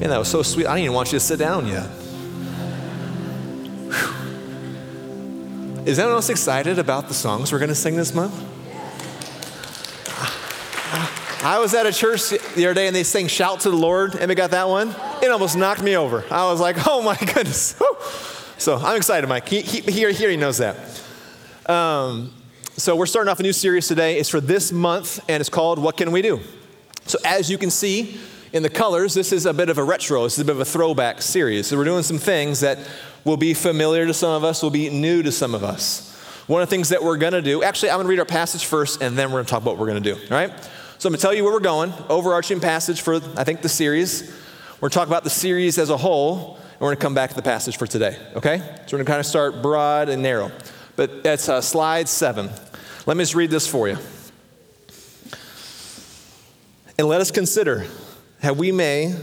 Man, 0.00 0.08
that 0.08 0.18
was 0.18 0.28
so 0.28 0.42
sweet. 0.42 0.66
I 0.66 0.76
didn't 0.76 0.84
even 0.84 0.94
want 0.94 1.12
you 1.12 1.18
to 1.18 1.24
sit 1.24 1.38
down 1.38 1.66
yet. 1.66 1.84
Whew. 3.92 5.84
Is 5.84 5.98
anyone 5.98 6.14
else 6.14 6.30
excited 6.30 6.78
about 6.78 7.08
the 7.08 7.12
songs 7.12 7.52
we're 7.52 7.58
going 7.58 7.68
to 7.68 7.74
sing 7.74 7.96
this 7.96 8.14
month? 8.14 8.32
I 11.44 11.58
was 11.58 11.74
at 11.74 11.84
a 11.84 11.92
church 11.92 12.30
the 12.30 12.64
other 12.64 12.72
day 12.72 12.86
and 12.86 12.96
they 12.96 13.02
sang 13.02 13.26
Shout 13.26 13.60
to 13.60 13.70
the 13.70 13.76
Lord. 13.76 14.14
and 14.14 14.26
we 14.30 14.34
got 14.34 14.52
that 14.52 14.70
one? 14.70 14.94
It 15.22 15.30
almost 15.30 15.58
knocked 15.58 15.82
me 15.82 15.98
over. 15.98 16.24
I 16.30 16.50
was 16.50 16.62
like, 16.62 16.86
oh 16.88 17.02
my 17.02 17.16
goodness. 17.16 17.78
Woo. 17.80 17.86
So 18.56 18.76
I'm 18.76 18.96
excited, 18.96 19.26
Mike. 19.28 19.46
He, 19.46 19.60
he, 19.60 19.80
he, 19.80 20.10
he 20.14 20.36
knows 20.38 20.56
that. 20.58 20.78
Um, 21.66 22.32
so 22.78 22.96
we're 22.96 23.04
starting 23.04 23.30
off 23.30 23.38
a 23.38 23.42
new 23.42 23.52
series 23.52 23.86
today. 23.86 24.18
It's 24.18 24.30
for 24.30 24.40
this 24.40 24.72
month 24.72 25.22
and 25.28 25.42
it's 25.42 25.50
called 25.50 25.78
What 25.78 25.98
Can 25.98 26.10
We 26.10 26.22
Do? 26.22 26.40
So 27.04 27.18
as 27.22 27.50
you 27.50 27.58
can 27.58 27.68
see 27.68 28.18
in 28.52 28.62
the 28.62 28.70
colors, 28.70 29.14
this 29.14 29.32
is 29.32 29.46
a 29.46 29.54
bit 29.54 29.68
of 29.68 29.78
a 29.78 29.84
retro, 29.84 30.24
this 30.24 30.34
is 30.34 30.40
a 30.40 30.44
bit 30.44 30.56
of 30.56 30.60
a 30.60 30.64
throwback 30.64 31.22
series. 31.22 31.68
So 31.68 31.76
we're 31.76 31.84
doing 31.84 32.02
some 32.02 32.18
things 32.18 32.60
that 32.60 32.78
will 33.24 33.36
be 33.36 33.54
familiar 33.54 34.06
to 34.06 34.14
some 34.14 34.30
of 34.30 34.44
us, 34.44 34.62
will 34.62 34.70
be 34.70 34.90
new 34.90 35.22
to 35.22 35.30
some 35.30 35.54
of 35.54 35.62
us. 35.62 36.08
One 36.46 36.62
of 36.62 36.68
the 36.68 36.74
things 36.74 36.88
that 36.88 37.02
we're 37.02 37.16
going 37.16 37.32
to 37.32 37.42
do, 37.42 37.62
actually, 37.62 37.90
I'm 37.90 37.98
going 37.98 38.06
to 38.06 38.10
read 38.10 38.18
our 38.18 38.24
passage 38.24 38.64
first 38.64 39.02
and 39.02 39.16
then 39.16 39.28
we're 39.28 39.36
going 39.36 39.44
to 39.44 39.50
talk 39.50 39.62
about 39.62 39.72
what 39.72 39.80
we're 39.80 39.86
going 39.86 40.02
to 40.02 40.14
do, 40.14 40.20
all 40.20 40.30
right? 40.30 40.50
So 40.98 41.06
I'm 41.06 41.12
going 41.12 41.18
to 41.18 41.22
tell 41.22 41.32
you 41.32 41.44
where 41.44 41.52
we're 41.52 41.60
going, 41.60 41.92
overarching 42.08 42.60
passage 42.60 43.02
for, 43.02 43.16
I 43.36 43.44
think, 43.44 43.62
the 43.62 43.68
series. 43.68 44.30
We're 44.74 44.88
going 44.88 44.90
to 44.90 44.94
talk 44.94 45.08
about 45.08 45.24
the 45.24 45.30
series 45.30 45.78
as 45.78 45.90
a 45.90 45.96
whole, 45.96 46.56
and 46.56 46.80
we're 46.80 46.88
going 46.88 46.96
to 46.96 47.02
come 47.02 47.14
back 47.14 47.30
to 47.30 47.36
the 47.36 47.42
passage 47.42 47.76
for 47.76 47.86
today, 47.86 48.16
okay? 48.34 48.58
So 48.58 48.64
we're 48.64 48.90
going 48.90 49.04
to 49.04 49.04
kind 49.04 49.20
of 49.20 49.26
start 49.26 49.62
broad 49.62 50.08
and 50.08 50.22
narrow. 50.22 50.50
But 50.96 51.22
that's 51.22 51.48
uh, 51.48 51.60
slide 51.60 52.08
seven. 52.08 52.50
Let 53.06 53.16
me 53.16 53.22
just 53.22 53.34
read 53.34 53.50
this 53.50 53.66
for 53.66 53.88
you. 53.88 53.96
And 56.98 57.08
let 57.08 57.20
us 57.20 57.30
consider 57.30 57.86
how 58.42 58.52
we 58.52 58.72
may 58.72 59.14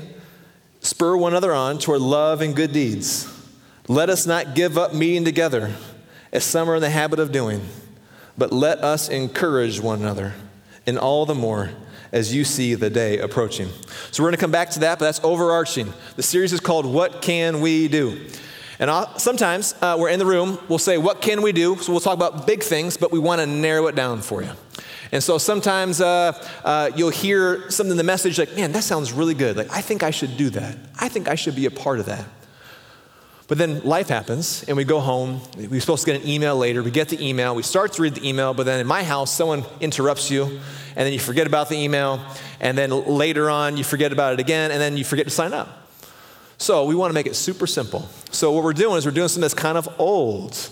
spur 0.81 1.17
one 1.17 1.33
another 1.33 1.53
on 1.53 1.79
toward 1.79 2.01
love 2.01 2.41
and 2.41 2.55
good 2.55 2.71
deeds. 2.71 3.33
Let 3.87 4.09
us 4.09 4.25
not 4.25 4.55
give 4.55 4.77
up 4.77 4.93
meeting 4.93 5.25
together, 5.25 5.73
as 6.31 6.43
some 6.43 6.69
are 6.69 6.75
in 6.75 6.81
the 6.81 6.89
habit 6.89 7.19
of 7.19 7.31
doing, 7.31 7.61
but 8.37 8.51
let 8.51 8.79
us 8.79 9.09
encourage 9.09 9.79
one 9.79 10.01
another 10.01 10.33
and 10.85 10.97
all 10.97 11.25
the 11.25 11.35
more 11.35 11.71
as 12.11 12.33
you 12.33 12.43
see 12.43 12.73
the 12.73 12.89
day 12.89 13.19
approaching. 13.19 13.69
So 14.11 14.23
we're 14.23 14.29
going 14.29 14.37
to 14.37 14.41
come 14.41 14.51
back 14.51 14.69
to 14.71 14.79
that, 14.79 14.99
but 14.99 15.05
that's 15.05 15.21
overarching. 15.23 15.91
The 16.15 16.23
series 16.23 16.53
is 16.53 16.59
called 16.59 16.85
What 16.85 17.21
Can 17.21 17.59
We 17.61 17.87
Do? 17.87 18.27
And 18.79 18.91
sometimes 19.17 19.73
uh, 19.81 19.97
we're 19.99 20.09
in 20.09 20.19
the 20.19 20.25
room, 20.25 20.59
we'll 20.69 20.77
say, 20.77 20.97
What 20.97 21.21
can 21.21 21.41
we 21.41 21.51
do? 21.51 21.77
So 21.77 21.91
we'll 21.91 22.01
talk 22.01 22.13
about 22.13 22.45
big 22.45 22.61
things, 22.61 22.95
but 22.95 23.11
we 23.11 23.19
want 23.19 23.41
to 23.41 23.47
narrow 23.47 23.87
it 23.87 23.95
down 23.95 24.21
for 24.21 24.43
you. 24.43 24.51
And 25.11 25.23
so 25.23 25.37
sometimes 25.37 26.01
uh, 26.01 26.33
uh, 26.63 26.91
you'll 26.95 27.09
hear 27.09 27.69
something 27.69 27.91
in 27.91 27.97
the 27.97 28.03
message 28.03 28.37
like, 28.37 28.55
Man, 28.55 28.71
that 28.73 28.83
sounds 28.83 29.11
really 29.11 29.33
good. 29.33 29.57
Like, 29.57 29.71
I 29.71 29.81
think 29.81 30.03
I 30.03 30.11
should 30.11 30.37
do 30.37 30.49
that. 30.51 30.77
I 30.99 31.09
think 31.09 31.27
I 31.27 31.35
should 31.35 31.55
be 31.55 31.65
a 31.65 31.71
part 31.71 31.99
of 31.99 32.05
that. 32.07 32.25
But 33.47 33.57
then 33.57 33.81
life 33.83 34.09
happens, 34.09 34.65
and 34.67 34.75
we 34.75 34.83
go 34.83 34.99
home. 34.99 35.39
We're 35.57 35.79
supposed 35.79 36.05
to 36.05 36.11
get 36.11 36.21
an 36.21 36.27
email 36.27 36.57
later. 36.57 36.83
We 36.83 36.91
get 36.91 37.07
the 37.07 37.25
email. 37.25 37.55
We 37.55 37.63
start 37.63 37.93
to 37.93 38.01
read 38.01 38.15
the 38.15 38.27
email, 38.27 38.53
but 38.53 38.65
then 38.65 38.81
in 38.81 38.87
my 38.87 39.03
house, 39.03 39.33
someone 39.33 39.63
interrupts 39.79 40.29
you, 40.29 40.43
and 40.43 41.05
then 41.05 41.13
you 41.13 41.19
forget 41.19 41.47
about 41.47 41.69
the 41.69 41.77
email. 41.77 42.19
And 42.59 42.77
then 42.77 42.89
later 42.89 43.49
on, 43.49 43.77
you 43.77 43.85
forget 43.85 44.11
about 44.11 44.33
it 44.33 44.41
again, 44.41 44.71
and 44.71 44.81
then 44.81 44.97
you 44.97 45.05
forget 45.05 45.27
to 45.27 45.31
sign 45.31 45.53
up. 45.53 45.69
So 46.57 46.85
we 46.85 46.95
want 46.95 47.11
to 47.11 47.13
make 47.13 47.25
it 47.25 47.35
super 47.35 47.67
simple. 47.67 48.09
So 48.31 48.51
what 48.51 48.65
we're 48.65 48.73
doing 48.73 48.97
is 48.97 49.05
we're 49.05 49.11
doing 49.11 49.29
something 49.29 49.41
that's 49.41 49.53
kind 49.53 49.77
of 49.77 49.87
old. 49.97 50.69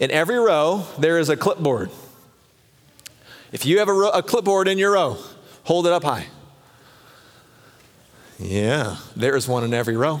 In 0.00 0.10
every 0.10 0.38
row, 0.38 0.86
there 0.98 1.18
is 1.18 1.28
a 1.28 1.36
clipboard. 1.36 1.90
If 3.54 3.64
you 3.64 3.78
have 3.78 3.88
a, 3.88 3.92
a 3.92 4.20
clipboard 4.20 4.66
in 4.66 4.78
your 4.78 4.94
row, 4.94 5.16
hold 5.62 5.86
it 5.86 5.92
up 5.92 6.02
high. 6.02 6.26
Yeah, 8.40 8.96
there 9.14 9.36
is 9.36 9.46
one 9.46 9.62
in 9.62 9.72
every 9.72 9.96
row. 9.96 10.20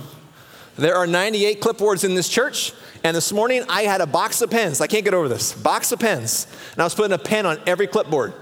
There 0.76 0.94
are 0.94 1.04
98 1.04 1.60
clipboards 1.60 2.04
in 2.04 2.14
this 2.14 2.28
church, 2.28 2.72
and 3.02 3.16
this 3.16 3.32
morning 3.32 3.64
I 3.68 3.82
had 3.82 4.00
a 4.00 4.06
box 4.06 4.40
of 4.40 4.52
pens. 4.52 4.80
I 4.80 4.86
can't 4.86 5.04
get 5.04 5.14
over 5.14 5.28
this. 5.28 5.52
Box 5.52 5.90
of 5.90 5.98
pens. 5.98 6.46
And 6.74 6.80
I 6.80 6.84
was 6.84 6.94
putting 6.94 7.12
a 7.12 7.18
pen 7.18 7.44
on 7.44 7.58
every 7.66 7.88
clipboard. 7.88 8.34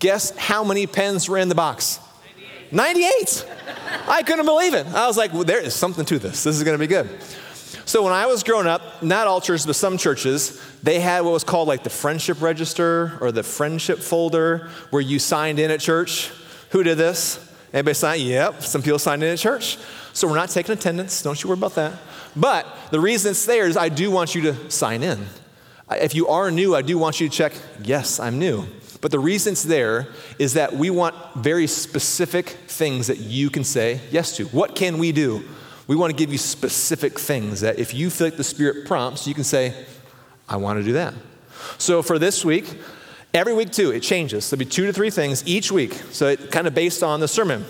Guess 0.00 0.36
how 0.36 0.64
many 0.64 0.88
pens 0.88 1.28
were 1.28 1.38
in 1.38 1.48
the 1.48 1.54
box? 1.54 2.00
98. 2.72 3.44
98. 3.46 4.08
I 4.08 4.22
couldn't 4.24 4.46
believe 4.46 4.74
it. 4.74 4.84
I 4.88 5.06
was 5.06 5.16
like, 5.16 5.32
well, 5.32 5.44
there 5.44 5.60
is 5.60 5.76
something 5.76 6.04
to 6.06 6.18
this. 6.18 6.42
This 6.42 6.56
is 6.56 6.64
going 6.64 6.74
to 6.74 6.78
be 6.78 6.88
good. 6.88 7.08
So 7.84 8.02
when 8.02 8.12
I 8.12 8.26
was 8.26 8.42
growing 8.42 8.66
up, 8.66 9.02
not 9.02 9.26
all 9.26 9.40
churches, 9.40 9.66
but 9.66 9.76
some 9.76 9.98
churches, 9.98 10.60
they 10.82 11.00
had 11.00 11.20
what 11.20 11.32
was 11.32 11.44
called 11.44 11.68
like 11.68 11.84
the 11.84 11.90
friendship 11.90 12.40
register 12.40 13.18
or 13.20 13.32
the 13.32 13.42
friendship 13.42 13.98
folder 13.98 14.70
where 14.90 15.02
you 15.02 15.18
signed 15.18 15.58
in 15.58 15.70
at 15.70 15.80
church. 15.80 16.30
Who 16.70 16.82
did 16.82 16.98
this? 16.98 17.46
Anybody 17.72 17.94
sign? 17.94 18.20
Yep, 18.20 18.62
some 18.62 18.82
people 18.82 18.98
signed 18.98 19.22
in 19.22 19.30
at 19.30 19.38
church. 19.38 19.78
So 20.12 20.26
we're 20.26 20.36
not 20.36 20.50
taking 20.50 20.72
attendance. 20.72 21.22
Don't 21.22 21.40
you 21.42 21.48
worry 21.48 21.58
about 21.58 21.76
that. 21.76 21.94
But 22.34 22.66
the 22.90 23.00
reason 23.00 23.30
it's 23.30 23.46
there 23.46 23.66
is 23.66 23.76
I 23.76 23.88
do 23.88 24.10
want 24.10 24.34
you 24.34 24.42
to 24.42 24.70
sign 24.70 25.02
in. 25.02 25.26
If 25.90 26.14
you 26.14 26.28
are 26.28 26.50
new, 26.50 26.74
I 26.74 26.82
do 26.82 26.98
want 26.98 27.20
you 27.20 27.28
to 27.28 27.34
check, 27.34 27.52
yes, 27.82 28.20
I'm 28.20 28.38
new. 28.38 28.66
But 29.00 29.10
the 29.10 29.18
reason 29.18 29.52
it's 29.52 29.62
there 29.62 30.08
is 30.38 30.54
that 30.54 30.74
we 30.74 30.90
want 30.90 31.14
very 31.36 31.66
specific 31.66 32.48
things 32.68 33.06
that 33.06 33.18
you 33.18 33.50
can 33.50 33.64
say 33.64 34.00
yes 34.10 34.36
to. 34.36 34.44
What 34.46 34.76
can 34.76 34.98
we 34.98 35.10
do? 35.10 35.42
We 35.90 35.96
want 35.96 36.12
to 36.12 36.16
give 36.16 36.30
you 36.30 36.38
specific 36.38 37.18
things 37.18 37.62
that 37.62 37.80
if 37.80 37.92
you 37.92 38.10
feel 38.10 38.28
like 38.28 38.36
the 38.36 38.44
Spirit 38.44 38.86
prompts, 38.86 39.26
you 39.26 39.34
can 39.34 39.42
say, 39.42 39.74
I 40.48 40.56
want 40.56 40.78
to 40.78 40.84
do 40.84 40.92
that. 40.92 41.14
So 41.78 42.00
for 42.00 42.16
this 42.16 42.44
week, 42.44 42.78
every 43.34 43.52
week 43.52 43.72
too, 43.72 43.90
it 43.90 43.98
changes. 44.04 44.48
There'll 44.48 44.60
be 44.60 44.66
two 44.66 44.86
to 44.86 44.92
three 44.92 45.10
things 45.10 45.44
each 45.48 45.72
week. 45.72 45.94
So 46.12 46.28
it 46.28 46.52
kind 46.52 46.68
of 46.68 46.76
based 46.76 47.02
on 47.02 47.18
the 47.18 47.26
sermon. 47.26 47.64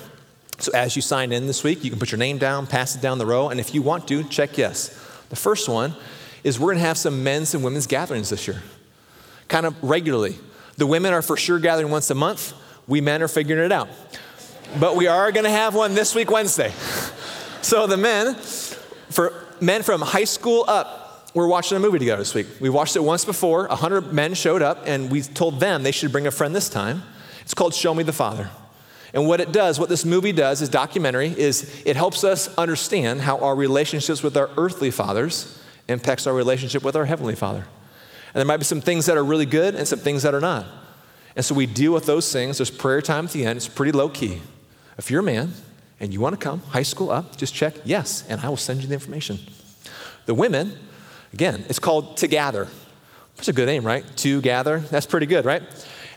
So 0.58 0.70
as 0.75 0.97
you 0.97 1.00
sign 1.00 1.32
in 1.32 1.47
this 1.47 1.64
week, 1.64 1.82
you 1.82 1.88
can 1.88 1.98
put 1.98 2.12
your 2.12 2.19
name 2.19 2.36
down, 2.36 2.66
pass 2.66 2.94
it 2.94 3.00
down 3.00 3.16
the 3.16 3.25
row, 3.25 3.48
and 3.48 3.58
if 3.58 3.75
you 3.75 3.81
want 3.81 4.06
to, 4.08 4.22
check 4.25 4.58
yes. 4.58 4.88
The 5.31 5.37
first 5.37 5.66
one 5.66 5.97
is 6.44 6.60
we're 6.60 6.72
going 6.72 6.82
to 6.82 6.87
have 6.87 6.98
some 6.98 7.25
men's 7.25 7.54
and 7.54 7.64
women's 7.64 7.87
gatherings 7.87 8.28
this 8.28 8.47
year, 8.47 8.60
kind 9.48 9.64
of 9.64 9.82
regularly. 9.82 10.37
The 10.76 10.87
women 10.87 11.14
are 11.14 11.22
for 11.22 11.38
sure 11.38 11.58
gathering 11.58 11.91
once 11.91 12.10
a 12.10 12.14
month. 12.14 12.52
We 12.87 13.00
men 13.00 13.22
are 13.22 13.28
figuring 13.28 13.64
it 13.64 13.72
out. 13.72 13.88
But 14.78 14.94
we 14.94 15.06
are 15.06 15.32
going 15.32 15.44
to 15.44 15.50
have 15.50 15.75
one 15.75 15.94
this 15.94 16.14
week, 16.14 16.31
Wednesday. 16.31 16.75
So 17.62 17.87
the 17.87 17.97
men, 17.97 18.34
for 18.34 19.32
men 19.60 19.82
from 19.82 20.00
high 20.00 20.25
school 20.25 20.65
up, 20.66 21.31
we're 21.34 21.47
watching 21.47 21.76
a 21.76 21.81
movie 21.81 21.98
together 21.98 22.22
this 22.22 22.34
week. 22.34 22.47
We 22.59 22.71
watched 22.71 22.97
it 22.97 23.04
once 23.04 23.25
before. 23.25 23.69
100 23.69 24.12
men 24.12 24.34
showed 24.34 24.62
up, 24.62 24.82
and 24.87 25.10
we 25.10 25.22
told 25.22 25.60
them 25.60 25.82
they 25.82 25.93
should 25.93 26.10
bring 26.10 26.26
a 26.26 26.31
friend 26.31 26.56
this 26.56 26.69
time. 26.69 27.03
It's 27.43 27.54
called 27.54 27.75
Show 27.75 27.94
Me 27.94 28.03
the 28.03 28.12
Father. 28.12 28.50
And 29.12 29.26
what 29.26 29.41
it 29.41 29.53
does, 29.53 29.78
what 29.78 29.88
this 29.88 30.04
movie 30.04 30.32
does, 30.32 30.62
is 30.62 30.69
documentary, 30.69 31.28
is 31.28 31.82
it 31.84 31.97
helps 31.97 32.25
us 32.25 32.53
understand 32.56 33.20
how 33.20 33.38
our 33.38 33.54
relationships 33.54 34.22
with 34.22 34.37
our 34.37 34.50
earthly 34.56 34.91
fathers 34.91 35.62
impacts 35.88 36.26
our 36.26 36.34
relationship 36.34 36.82
with 36.82 36.97
our 36.97 37.04
heavenly 37.04 37.34
father. 37.34 37.66
And 38.32 38.38
there 38.41 38.44
might 38.44 38.59
be 38.59 38.65
some 38.65 38.81
things 38.81 39.06
that 39.06 39.16
are 39.16 39.25
really 39.25 39.47
good 39.47 39.75
and 39.75 39.87
some 39.87 39.99
things 39.99 40.22
that 40.22 40.34
are 40.34 40.41
not. 40.41 40.66
And 41.34 41.44
so 41.44 41.54
we 41.54 41.66
deal 41.66 41.93
with 41.93 42.06
those 42.06 42.32
things. 42.32 42.59
There's 42.59 42.70
prayer 42.70 43.03
time 43.03 43.26
at 43.26 43.32
the 43.32 43.44
end. 43.44 43.56
It's 43.56 43.69
pretty 43.69 43.93
low 43.93 44.09
key. 44.09 44.41
If 44.97 45.10
you're 45.10 45.20
a 45.20 45.25
man 45.25 45.53
and 46.00 46.12
you 46.12 46.21
want 46.21 46.38
to 46.38 46.43
come, 46.43 46.61
high 46.61 46.83
school 46.83 47.11
up, 47.11 47.37
just 47.37 47.55
check 47.55 47.75
yes, 47.84 48.25
and 48.28 48.41
I 48.41 48.49
will 48.49 48.56
send 48.56 48.81
you 48.81 48.88
the 48.88 48.94
information. 48.94 49.38
The 50.27 50.34
women, 50.34 50.77
again, 51.33 51.65
it's 51.69 51.78
called 51.78 52.16
To 52.19 52.27
Gather. 52.27 52.69
That's 53.37 53.49
a 53.49 53.53
good 53.53 53.66
name, 53.66 53.87
right? 53.87 54.05
To 54.19 54.41
Gather. 54.41 54.81
That's 54.81 55.06
pretty 55.06 55.27
good, 55.27 55.44
right? 55.44 55.62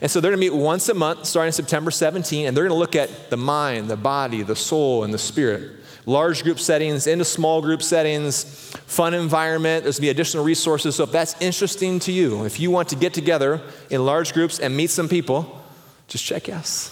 And 0.01 0.11
so 0.11 0.19
they're 0.19 0.31
going 0.31 0.41
to 0.41 0.51
meet 0.51 0.57
once 0.57 0.89
a 0.89 0.93
month 0.93 1.25
starting 1.25 1.51
September 1.51 1.91
17, 1.91 2.47
and 2.47 2.55
they're 2.55 2.65
going 2.67 2.75
to 2.75 2.79
look 2.79 2.95
at 2.95 3.29
the 3.29 3.37
mind, 3.37 3.89
the 3.89 3.95
body, 3.95 4.41
the 4.41 4.55
soul, 4.55 5.03
and 5.03 5.13
the 5.13 5.17
spirit. 5.17 5.79
Large 6.05 6.43
group 6.43 6.59
settings, 6.59 7.07
into 7.07 7.23
small 7.23 7.61
group 7.61 7.81
settings, 7.81 8.43
fun 8.87 9.13
environment. 9.13 9.83
There's 9.83 9.99
going 9.99 10.07
to 10.07 10.07
be 10.07 10.09
additional 10.09 10.43
resources. 10.43 10.97
So 10.97 11.03
if 11.03 11.11
that's 11.13 11.41
interesting 11.41 11.99
to 11.99 12.11
you, 12.11 12.43
if 12.43 12.59
you 12.59 12.71
want 12.71 12.89
to 12.89 12.97
get 12.97 13.13
together 13.13 13.61
in 13.89 14.05
large 14.05 14.33
groups 14.33 14.59
and 14.59 14.75
meet 14.75 14.89
some 14.89 15.07
people, 15.07 15.61
just 16.09 16.25
check 16.25 16.49
yes. 16.49 16.89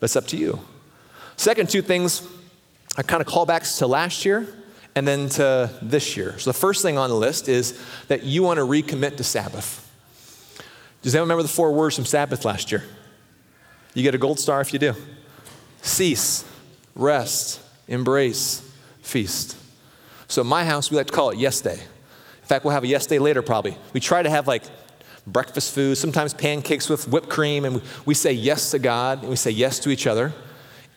That's 0.00 0.16
up 0.16 0.26
to 0.28 0.36
you. 0.36 0.58
Second 1.38 1.70
two 1.70 1.82
things 1.82 2.26
are 2.96 3.04
kind 3.04 3.20
of 3.20 3.28
callbacks 3.28 3.78
to 3.78 3.86
last 3.86 4.24
year 4.24 4.46
and 4.96 5.06
then 5.06 5.28
to 5.28 5.70
this 5.80 6.16
year. 6.16 6.36
So 6.36 6.50
the 6.50 6.58
first 6.58 6.82
thing 6.82 6.98
on 6.98 7.08
the 7.10 7.16
list 7.16 7.48
is 7.48 7.80
that 8.08 8.24
you 8.24 8.42
want 8.42 8.58
to 8.58 8.64
recommit 8.64 9.16
to 9.18 9.24
Sabbath. 9.24 9.88
Does 11.00 11.14
anyone 11.14 11.28
remember 11.28 11.44
the 11.44 11.48
four 11.48 11.72
words 11.72 11.94
from 11.94 12.06
Sabbath 12.06 12.44
last 12.44 12.72
year? 12.72 12.82
You 13.94 14.02
get 14.02 14.16
a 14.16 14.18
gold 14.18 14.40
star 14.40 14.60
if 14.60 14.72
you 14.72 14.80
do. 14.80 14.94
Cease, 15.80 16.44
rest, 16.96 17.60
embrace, 17.86 18.68
feast. 19.02 19.56
So, 20.26 20.42
my 20.42 20.64
house, 20.64 20.90
we 20.90 20.96
like 20.96 21.06
to 21.06 21.12
call 21.12 21.30
it 21.30 21.38
yes 21.38 21.60
day. 21.60 21.78
In 21.78 22.46
fact, 22.48 22.64
we'll 22.64 22.74
have 22.74 22.82
a 22.82 22.88
yes 22.88 23.06
day 23.06 23.20
later 23.20 23.42
probably. 23.42 23.78
We 23.92 24.00
try 24.00 24.24
to 24.24 24.28
have 24.28 24.48
like 24.48 24.64
breakfast 25.24 25.72
food, 25.72 25.96
sometimes 25.98 26.34
pancakes 26.34 26.88
with 26.88 27.06
whipped 27.06 27.28
cream, 27.28 27.64
and 27.64 27.80
we 28.04 28.14
say 28.14 28.32
yes 28.32 28.72
to 28.72 28.80
God 28.80 29.20
and 29.20 29.30
we 29.30 29.36
say 29.36 29.52
yes 29.52 29.78
to 29.80 29.90
each 29.90 30.08
other, 30.08 30.32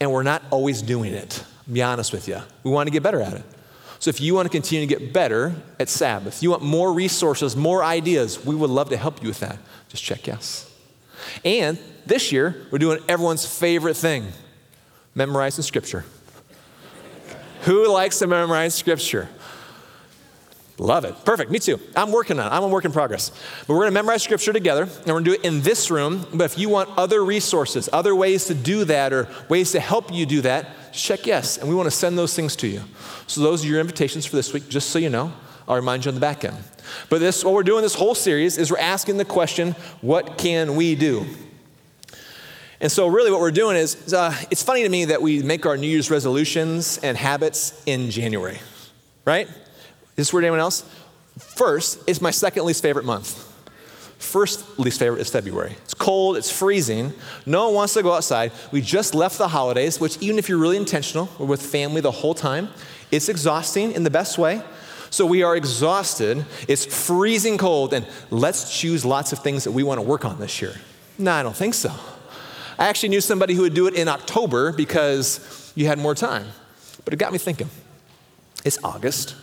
and 0.02 0.12
we're 0.12 0.24
not 0.24 0.42
always 0.50 0.82
doing 0.82 1.14
it. 1.14 1.46
I'll 1.68 1.74
be 1.74 1.82
honest 1.84 2.12
with 2.12 2.28
you. 2.28 2.42
We 2.64 2.72
want 2.72 2.88
to 2.88 2.92
get 2.92 3.04
better 3.04 3.22
at 3.22 3.34
it. 3.34 3.44
So 4.00 4.10
if 4.10 4.20
you 4.20 4.34
want 4.34 4.48
to 4.48 4.50
continue 4.50 4.86
to 4.86 5.00
get 5.00 5.14
better 5.14 5.54
at 5.80 5.88
Sabbath, 5.88 6.42
you 6.42 6.50
want 6.50 6.64
more 6.64 6.92
resources, 6.92 7.56
more 7.56 7.84
ideas, 7.84 8.44
we 8.44 8.56
would 8.56 8.72
love 8.72 8.90
to 8.90 8.98
help 8.98 9.22
you 9.22 9.28
with 9.28 9.42
that. 9.42 9.60
Just 9.90 10.04
check 10.04 10.26
yes. 10.26 10.68
And 11.46 11.78
this 12.08 12.32
year, 12.32 12.66
we're 12.72 12.80
doing 12.80 13.00
everyone's 13.08 13.46
favorite 13.46 13.96
thing 13.96 14.26
memorizing 15.14 15.64
scripture. 15.64 16.04
Who 17.64 17.88
likes 17.94 18.18
to 18.20 18.28
memorize 18.28 18.74
scripture? 18.74 19.30
Love 20.82 21.06
it. 21.06 21.14
Perfect. 21.26 21.52
Me 21.52 21.60
too. 21.60 21.80
I'm 21.96 22.12
working 22.12 22.40
on 22.40 22.48
it. 22.48 22.50
I'm 22.50 22.64
a 22.64 22.68
work 22.68 22.86
in 22.86 22.92
progress. 22.92 23.30
But 23.68 23.70
we're 23.76 23.82
going 23.82 23.90
to 23.90 23.94
memorize 23.94 24.24
scripture 24.24 24.52
together, 24.52 24.82
and 24.82 25.06
we're 25.06 25.22
going 25.22 25.26
to 25.26 25.30
do 25.30 25.36
it 25.36 25.46
in 25.46 25.62
this 25.62 25.92
room. 25.92 26.26
But 26.34 26.46
if 26.46 26.58
you 26.58 26.70
want 26.70 26.90
other 26.98 27.24
resources, 27.24 27.88
other 27.94 28.16
ways 28.16 28.46
to 28.46 28.56
do 28.56 28.84
that, 28.86 29.14
or 29.14 29.28
ways 29.48 29.74
to 29.74 29.80
help 29.80 30.12
you 30.12 30.26
do 30.26 30.42
that, 30.42 30.92
check 30.92 31.28
yes. 31.28 31.60
And 31.60 31.70
we 31.70 31.76
want 31.76 31.86
to 31.86 31.92
send 31.92 32.18
those 32.18 32.36
things 32.36 32.56
to 32.58 32.68
you. 32.68 32.82
So 33.28 33.42
those 33.42 33.64
are 33.64 33.68
your 33.68 33.80
invitations 33.80 34.26
for 34.26 34.36
this 34.36 34.54
week, 34.54 34.70
just 34.70 34.90
so 34.90 34.98
you 34.98 35.12
know. 35.12 35.32
I'll 35.68 35.76
remind 35.76 36.06
you 36.06 36.10
on 36.10 36.16
the 36.16 36.20
back 36.20 36.44
end. 36.44 36.58
But 37.10 37.20
this, 37.20 37.46
what 37.46 37.54
we're 37.54 37.62
doing 37.62 37.84
this 37.84 37.94
whole 37.94 38.16
series 38.16 38.58
is 38.58 38.72
we're 38.72 38.80
asking 38.80 39.18
the 39.18 39.26
question, 39.26 39.74
what 40.02 40.40
can 40.40 40.76
we 40.76 40.96
do? 40.96 41.28
And 42.80 42.92
so, 42.92 43.06
really, 43.06 43.30
what 43.30 43.40
we're 43.40 43.52
doing 43.52 43.78
is 43.78 44.12
uh, 44.16 44.36
it's 44.50 44.64
funny 44.64 44.82
to 44.82 44.90
me 44.90 45.06
that 45.06 45.22
we 45.22 45.44
make 45.44 45.68
our 45.68 45.78
New 45.78 45.86
Year's 45.86 46.10
resolutions 46.10 46.98
and 46.98 47.16
habits 47.16 47.80
in 47.86 48.10
January, 48.10 48.58
right? 49.26 49.48
Is 50.12 50.28
this 50.28 50.34
weird 50.34 50.44
to 50.44 50.48
anyone 50.48 50.60
else? 50.60 50.90
First, 51.40 52.04
it's 52.08 52.22
my 52.22 52.32
second 52.32 52.66
least 52.66 52.82
favorite 52.82 53.06
month. 53.06 53.48
First 54.20 54.78
least 54.78 55.00
favorite 55.00 55.20
is 55.20 55.30
February. 55.30 55.76
It's 55.84 55.94
cold, 55.94 56.38
it's 56.38 56.52
freezing. 56.52 57.14
No 57.46 57.66
one 57.68 57.76
wants 57.76 57.94
to 57.96 58.04
go 58.04 58.14
outside. 58.14 58.52
We 58.72 58.82
just 58.82 59.16
left 59.16 59.38
the 59.38 59.48
holidays, 59.48 60.00
which, 60.00 60.18
even 60.22 60.38
if 60.38 60.48
you're 60.48 60.60
really 60.60 60.78
intentional, 60.78 61.30
we're 61.40 61.48
with 61.48 61.62
family 61.62 62.02
the 62.02 62.12
whole 62.12 62.36
time, 62.36 62.70
it's 63.10 63.30
exhausting 63.30 63.92
in 63.94 64.04
the 64.04 64.10
best 64.10 64.38
way. 64.38 64.62
So 65.10 65.26
we 65.26 65.44
are 65.44 65.56
exhausted. 65.58 66.46
It's 66.68 66.86
freezing 66.86 67.58
cold, 67.58 67.94
and 67.94 68.08
let's 68.30 68.80
choose 68.80 69.04
lots 69.04 69.34
of 69.34 69.40
things 69.40 69.66
that 69.66 69.72
we 69.72 69.84
want 69.84 69.98
to 69.98 70.04
work 70.04 70.24
on 70.24 70.40
this 70.40 70.62
year. 70.62 70.74
No, 71.18 71.34
I 71.34 71.44
don't 71.44 71.56
think 71.56 71.74
so. 71.74 71.92
I 72.80 72.88
actually 72.88 73.10
knew 73.10 73.22
somebody 73.22 73.54
who 73.54 73.64
would 73.64 73.74
do 73.74 73.88
it 73.88 73.96
in 73.96 74.08
October 74.08 74.72
because 74.72 75.74
you 75.76 75.88
had 75.88 76.00
more 76.00 76.16
time. 76.16 76.48
But 77.04 77.14
it 77.14 77.18
got 77.18 77.34
me 77.34 77.38
thinking. 77.38 77.70
It's 78.64 78.78
August. 78.84 79.36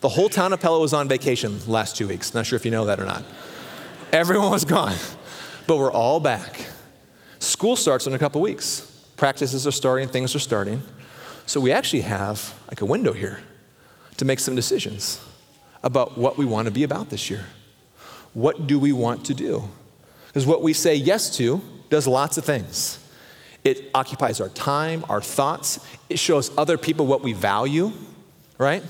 The 0.00 0.08
whole 0.08 0.28
town 0.28 0.52
of 0.52 0.60
Pella 0.60 0.78
was 0.78 0.92
on 0.92 1.08
vacation 1.08 1.58
last 1.66 1.96
two 1.96 2.06
weeks. 2.06 2.32
Not 2.32 2.46
sure 2.46 2.56
if 2.56 2.64
you 2.64 2.70
know 2.70 2.84
that 2.84 3.00
or 3.00 3.04
not. 3.04 3.24
Everyone 4.12 4.50
was 4.50 4.64
gone, 4.64 4.96
but 5.66 5.76
we're 5.76 5.90
all 5.90 6.20
back. 6.20 6.66
School 7.40 7.74
starts 7.74 8.06
in 8.06 8.14
a 8.14 8.18
couple 8.18 8.40
weeks. 8.40 8.84
Practices 9.16 9.66
are 9.66 9.72
starting, 9.72 10.08
things 10.08 10.34
are 10.36 10.40
starting. 10.40 10.82
So 11.46 11.60
we 11.60 11.72
actually 11.72 12.02
have 12.02 12.54
like 12.68 12.80
a 12.80 12.84
window 12.84 13.12
here 13.12 13.40
to 14.18 14.24
make 14.24 14.38
some 14.38 14.54
decisions 14.54 15.20
about 15.82 16.16
what 16.16 16.36
we 16.36 16.44
want 16.44 16.66
to 16.66 16.72
be 16.72 16.84
about 16.84 17.10
this 17.10 17.28
year. 17.28 17.46
What 18.34 18.66
do 18.66 18.78
we 18.78 18.92
want 18.92 19.26
to 19.26 19.34
do? 19.34 19.68
Because 20.28 20.46
what 20.46 20.62
we 20.62 20.72
say 20.72 20.94
yes 20.94 21.36
to 21.38 21.60
does 21.90 22.06
lots 22.06 22.38
of 22.38 22.44
things. 22.44 22.98
It 23.64 23.90
occupies 23.94 24.40
our 24.40 24.48
time, 24.50 25.04
our 25.08 25.20
thoughts. 25.20 25.84
It 26.08 26.18
shows 26.18 26.56
other 26.56 26.78
people 26.78 27.06
what 27.06 27.22
we 27.22 27.32
value, 27.32 27.92
right? 28.58 28.84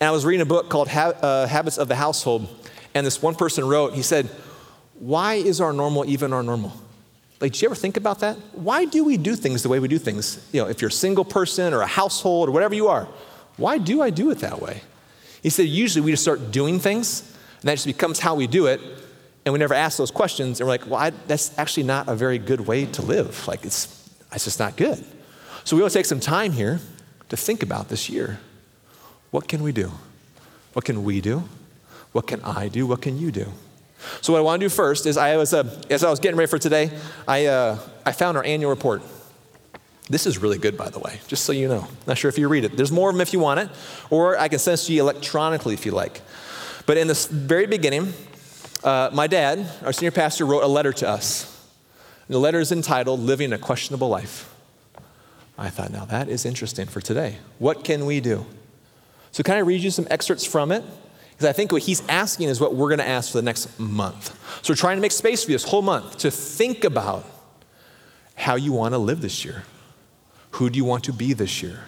And 0.00 0.08
I 0.08 0.12
was 0.12 0.24
reading 0.24 0.40
a 0.40 0.46
book 0.46 0.70
called 0.70 0.88
uh, 0.88 1.46
Habits 1.46 1.76
of 1.76 1.88
the 1.88 1.94
Household, 1.94 2.48
and 2.94 3.06
this 3.06 3.20
one 3.20 3.34
person 3.34 3.66
wrote, 3.66 3.92
he 3.92 4.00
said, 4.00 4.30
Why 4.94 5.34
is 5.34 5.60
our 5.60 5.74
normal 5.74 6.08
even 6.08 6.32
our 6.32 6.42
normal? 6.42 6.72
Like, 7.38 7.52
did 7.52 7.62
you 7.62 7.68
ever 7.68 7.74
think 7.74 7.98
about 7.98 8.20
that? 8.20 8.36
Why 8.52 8.86
do 8.86 9.04
we 9.04 9.18
do 9.18 9.36
things 9.36 9.62
the 9.62 9.68
way 9.68 9.78
we 9.78 9.88
do 9.88 9.98
things? 9.98 10.46
You 10.52 10.62
know, 10.62 10.68
if 10.68 10.80
you're 10.80 10.88
a 10.88 10.92
single 10.92 11.24
person 11.24 11.74
or 11.74 11.82
a 11.82 11.86
household 11.86 12.48
or 12.48 12.52
whatever 12.52 12.74
you 12.74 12.88
are, 12.88 13.08
why 13.56 13.76
do 13.76 14.00
I 14.00 14.08
do 14.10 14.30
it 14.30 14.38
that 14.38 14.60
way? 14.60 14.82
He 15.42 15.50
said, 15.50 15.66
usually 15.66 16.02
we 16.02 16.10
just 16.10 16.22
start 16.22 16.50
doing 16.50 16.78
things, 16.78 17.20
and 17.60 17.68
that 17.68 17.74
just 17.74 17.86
becomes 17.86 18.20
how 18.20 18.34
we 18.34 18.46
do 18.46 18.66
it, 18.66 18.80
and 19.44 19.52
we 19.52 19.58
never 19.58 19.74
ask 19.74 19.98
those 19.98 20.10
questions, 20.10 20.60
and 20.60 20.66
we're 20.66 20.72
like, 20.72 20.86
well, 20.86 20.96
I, 20.96 21.10
that's 21.26 21.56
actually 21.58 21.82
not 21.82 22.08
a 22.08 22.14
very 22.14 22.38
good 22.38 22.60
way 22.62 22.86
to 22.86 23.02
live. 23.02 23.46
Like, 23.46 23.64
it's, 23.66 24.10
it's 24.32 24.44
just 24.44 24.58
not 24.58 24.76
good. 24.76 25.02
So 25.64 25.76
we 25.76 25.82
want 25.82 25.92
to 25.92 25.98
take 25.98 26.06
some 26.06 26.20
time 26.20 26.52
here 26.52 26.80
to 27.28 27.36
think 27.36 27.62
about 27.62 27.88
this 27.88 28.08
year. 28.08 28.38
What 29.30 29.48
can 29.48 29.62
we 29.62 29.72
do? 29.72 29.92
What 30.72 30.84
can 30.84 31.04
we 31.04 31.20
do? 31.20 31.44
What 32.12 32.26
can 32.26 32.40
I 32.42 32.68
do? 32.68 32.86
What 32.86 33.02
can 33.02 33.18
you 33.18 33.30
do? 33.30 33.46
So 34.20 34.32
what 34.32 34.38
I 34.38 34.42
want 34.42 34.60
to 34.60 34.64
do 34.64 34.70
first 34.70 35.06
is 35.06 35.16
I 35.16 35.36
was, 35.36 35.52
uh, 35.52 35.82
as 35.90 36.02
I 36.02 36.10
was 36.10 36.20
getting 36.20 36.36
ready 36.36 36.50
for 36.50 36.58
today, 36.58 36.90
I, 37.28 37.46
uh, 37.46 37.78
I 38.04 38.12
found 38.12 38.36
our 38.36 38.44
annual 38.44 38.70
report. 38.70 39.02
This 40.08 40.26
is 40.26 40.38
really 40.38 40.58
good, 40.58 40.76
by 40.76 40.88
the 40.88 40.98
way, 40.98 41.20
just 41.28 41.44
so 41.44 41.52
you 41.52 41.68
know. 41.68 41.86
Not 42.06 42.18
sure 42.18 42.28
if 42.28 42.38
you 42.38 42.48
read 42.48 42.64
it. 42.64 42.76
There's 42.76 42.90
more 42.90 43.10
of 43.10 43.14
them 43.14 43.20
if 43.20 43.32
you 43.32 43.38
want 43.38 43.60
it, 43.60 43.68
or 44.10 44.36
I 44.38 44.48
can 44.48 44.58
send 44.58 44.80
it 44.80 44.82
to 44.84 44.92
you 44.92 45.02
electronically 45.02 45.74
if 45.74 45.86
you 45.86 45.92
like. 45.92 46.22
But 46.86 46.96
in 46.96 47.06
the 47.06 47.28
very 47.30 47.66
beginning, 47.66 48.12
uh, 48.82 49.10
my 49.12 49.28
dad, 49.28 49.68
our 49.84 49.92
senior 49.92 50.10
pastor, 50.10 50.46
wrote 50.46 50.64
a 50.64 50.66
letter 50.66 50.92
to 50.94 51.08
us. 51.08 51.46
And 52.26 52.34
the 52.34 52.40
letter 52.40 52.58
is 52.58 52.72
entitled 52.72 53.20
Living 53.20 53.52
a 53.52 53.58
Questionable 53.58 54.08
Life. 54.08 54.52
I 55.56 55.68
thought, 55.68 55.92
now 55.92 56.06
that 56.06 56.28
is 56.28 56.44
interesting 56.44 56.86
for 56.86 57.00
today. 57.00 57.36
What 57.58 57.84
can 57.84 58.06
we 58.06 58.18
do? 58.20 58.46
So, 59.32 59.42
can 59.42 59.56
I 59.56 59.60
read 59.60 59.82
you 59.82 59.90
some 59.90 60.06
excerpts 60.10 60.44
from 60.44 60.72
it? 60.72 60.84
Because 61.30 61.46
I 61.46 61.52
think 61.52 61.72
what 61.72 61.82
he's 61.82 62.06
asking 62.08 62.48
is 62.48 62.60
what 62.60 62.74
we're 62.74 62.88
going 62.88 62.98
to 62.98 63.08
ask 63.08 63.32
for 63.32 63.38
the 63.38 63.42
next 63.42 63.78
month. 63.78 64.38
So, 64.62 64.72
we're 64.72 64.76
trying 64.76 64.96
to 64.96 65.00
make 65.00 65.12
space 65.12 65.44
for 65.44 65.50
you 65.50 65.54
this 65.54 65.64
whole 65.64 65.82
month 65.82 66.18
to 66.18 66.30
think 66.30 66.84
about 66.84 67.24
how 68.34 68.56
you 68.56 68.72
want 68.72 68.94
to 68.94 68.98
live 68.98 69.20
this 69.20 69.44
year. 69.44 69.64
Who 70.52 70.70
do 70.70 70.76
you 70.76 70.84
want 70.84 71.04
to 71.04 71.12
be 71.12 71.32
this 71.32 71.62
year? 71.62 71.80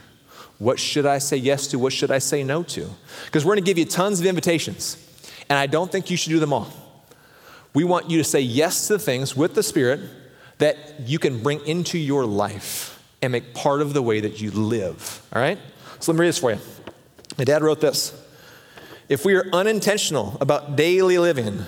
What 0.59 0.79
should 0.79 1.07
I 1.07 1.19
say 1.19 1.37
yes 1.37 1.67
to? 1.69 1.79
What 1.79 1.93
should 1.93 2.13
I 2.13 2.19
say 2.19 2.45
no 2.45 2.63
to? 2.63 2.89
Because 3.25 3.45
we're 3.45 3.55
going 3.55 3.65
to 3.65 3.69
give 3.69 3.79
you 3.79 3.85
tons 3.85 4.21
of 4.21 4.27
invitations, 4.27 4.97
and 5.49 5.59
I 5.59 5.67
don't 5.67 5.91
think 5.91 6.11
you 6.11 6.17
should 6.17 6.31
do 6.31 6.39
them 6.39 6.53
all. 6.53 6.71
We 7.75 7.85
want 7.85 8.11
you 8.11 8.19
to 8.19 8.25
say 8.25 8.41
yes 8.41 8.87
to 8.87 8.95
the 8.95 8.99
things 8.99 9.35
with 9.35 9.55
the 9.55 9.63
Spirit 9.63 10.01
that 10.59 11.01
you 11.01 11.19
can 11.19 11.43
bring 11.43 11.67
into 11.67 11.99
your 11.99 12.25
life 12.27 13.03
and 13.23 13.33
make 13.33 13.55
part 13.55 13.81
of 13.81 13.95
the 13.95 14.03
way 14.03 14.21
that 14.21 14.41
you 14.41 14.51
live. 14.51 15.27
All 15.33 15.41
right? 15.41 15.59
So 15.99 16.13
let 16.13 16.19
me 16.19 16.21
read 16.23 16.29
this 16.29 16.39
for 16.39 16.53
you. 16.53 16.59
My 17.43 17.45
dad 17.45 17.65
wrote 17.65 17.81
this 17.81 18.13
If 19.09 19.25
we 19.25 19.35
are 19.35 19.45
unintentional 19.53 20.39
about 20.41 20.77
daily 20.77 21.19
living, 21.19 21.65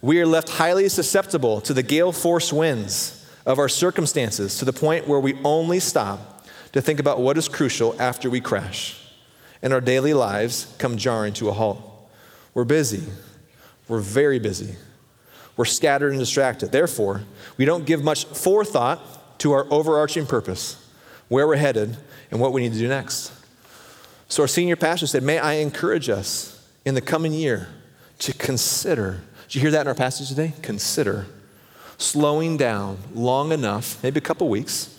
we 0.00 0.18
are 0.18 0.26
left 0.26 0.48
highly 0.48 0.88
susceptible 0.88 1.60
to 1.60 1.74
the 1.74 1.82
gale 1.82 2.10
force 2.10 2.54
winds 2.54 3.30
of 3.44 3.58
our 3.58 3.68
circumstances 3.68 4.56
to 4.60 4.64
the 4.64 4.72
point 4.72 5.06
where 5.06 5.20
we 5.20 5.34
only 5.44 5.78
stop 5.78 6.46
to 6.72 6.80
think 6.80 7.00
about 7.00 7.20
what 7.20 7.36
is 7.36 7.50
crucial 7.50 7.94
after 8.00 8.30
we 8.30 8.40
crash, 8.40 8.98
and 9.60 9.74
our 9.74 9.80
daily 9.82 10.14
lives 10.14 10.74
come 10.78 10.96
jarring 10.96 11.34
to 11.34 11.50
a 11.50 11.52
halt. 11.52 11.82
We're 12.54 12.64
busy. 12.64 13.02
We're 13.88 14.00
very 14.00 14.38
busy. 14.38 14.74
We're 15.54 15.66
scattered 15.66 16.12
and 16.12 16.18
distracted. 16.18 16.72
Therefore, 16.72 17.24
we 17.58 17.66
don't 17.66 17.84
give 17.84 18.02
much 18.02 18.24
forethought 18.24 19.38
to 19.40 19.52
our 19.52 19.66
overarching 19.70 20.24
purpose, 20.24 20.82
where 21.28 21.46
we're 21.46 21.56
headed, 21.56 21.98
and 22.30 22.40
what 22.40 22.54
we 22.54 22.62
need 22.62 22.72
to 22.72 22.78
do 22.78 22.88
next. 22.88 23.32
So, 24.30 24.44
our 24.44 24.48
senior 24.48 24.76
pastor 24.76 25.08
said, 25.08 25.24
May 25.24 25.40
I 25.40 25.54
encourage 25.54 26.08
us 26.08 26.64
in 26.84 26.94
the 26.94 27.00
coming 27.00 27.32
year 27.32 27.66
to 28.20 28.32
consider. 28.32 29.22
Did 29.48 29.56
you 29.56 29.60
hear 29.60 29.72
that 29.72 29.80
in 29.80 29.88
our 29.88 29.94
passage 29.94 30.28
today? 30.28 30.54
Consider 30.62 31.26
slowing 31.98 32.56
down 32.56 32.98
long 33.12 33.50
enough, 33.50 34.00
maybe 34.04 34.18
a 34.18 34.22
couple 34.22 34.48
weeks, 34.48 34.96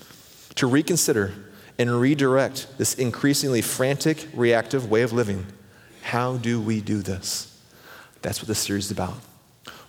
to 0.55 0.67
reconsider 0.67 1.33
and 1.79 2.01
redirect 2.01 2.77
this 2.77 2.93
increasingly 2.95 3.61
frantic, 3.61 4.27
reactive 4.33 4.91
way 4.91 5.01
of 5.01 5.13
living. 5.13 5.45
How 6.01 6.35
do 6.35 6.59
we 6.59 6.81
do 6.81 7.01
this? 7.01 7.57
That's 8.21 8.41
what 8.41 8.49
this 8.49 8.59
series 8.59 8.87
is 8.87 8.91
about. 8.91 9.15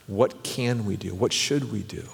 What 0.06 0.44
can 0.44 0.84
we 0.84 0.96
do? 0.96 1.16
What 1.16 1.32
should 1.32 1.72
we 1.72 1.82
do? 1.82 2.04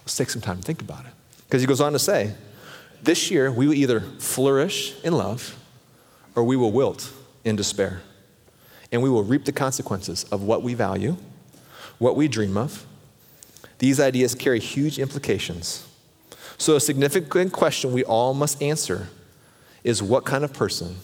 Let's 0.00 0.16
take 0.16 0.28
some 0.28 0.42
time 0.42 0.56
to 0.56 0.62
think 0.62 0.82
about 0.82 1.06
it. 1.06 1.12
Because 1.46 1.62
he 1.62 1.68
goes 1.68 1.80
on 1.80 1.92
to 1.92 2.00
say, 2.00 2.34
this 3.00 3.30
year 3.30 3.52
we 3.52 3.68
will 3.68 3.74
either 3.74 4.00
flourish 4.00 5.00
in 5.04 5.12
love 5.12 5.56
or 6.34 6.44
we 6.44 6.56
will 6.56 6.72
wilt 6.72 7.12
in 7.44 7.56
despair. 7.56 8.02
And 8.90 9.02
we 9.02 9.10
will 9.10 9.24
reap 9.24 9.44
the 9.44 9.52
consequences 9.52 10.24
of 10.24 10.42
what 10.42 10.62
we 10.62 10.74
value, 10.74 11.16
what 11.98 12.16
we 12.16 12.28
dream 12.28 12.56
of. 12.56 12.86
These 13.78 13.98
ideas 13.98 14.34
carry 14.34 14.60
huge 14.60 14.98
implications. 14.98 15.86
So, 16.58 16.76
a 16.76 16.80
significant 16.80 17.52
question 17.52 17.92
we 17.92 18.04
all 18.04 18.34
must 18.34 18.62
answer 18.62 19.08
is 19.82 20.02
what 20.02 20.24
kind 20.24 20.44
of 20.44 20.52
person 20.52 20.96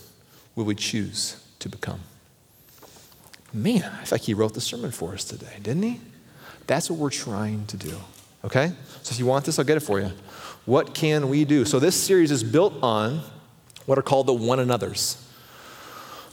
will 0.54 0.64
we 0.64 0.74
choose 0.74 1.42
to 1.58 1.68
become? 1.68 2.00
Man, 3.52 3.82
I 3.82 4.04
feel 4.04 4.16
like 4.16 4.22
he 4.22 4.34
wrote 4.34 4.54
the 4.54 4.60
sermon 4.60 4.90
for 4.92 5.14
us 5.14 5.24
today, 5.24 5.56
didn't 5.62 5.82
he? 5.82 6.00
That's 6.66 6.90
what 6.90 6.98
we're 6.98 7.10
trying 7.10 7.66
to 7.66 7.76
do. 7.76 7.96
Okay? 8.44 8.72
So, 9.02 9.12
if 9.12 9.18
you 9.18 9.26
want 9.26 9.46
this, 9.46 9.58
I'll 9.58 9.64
get 9.64 9.78
it 9.78 9.80
for 9.80 9.98
you. 9.98 10.12
What 10.66 10.94
can 10.94 11.28
we 11.28 11.44
do? 11.44 11.64
So, 11.64 11.80
this 11.80 11.96
series 11.96 12.30
is 12.30 12.44
built 12.44 12.74
on 12.82 13.22
what 13.88 13.98
are 13.98 14.02
called 14.02 14.26
the 14.26 14.34
one 14.34 14.60
another's. 14.60 15.16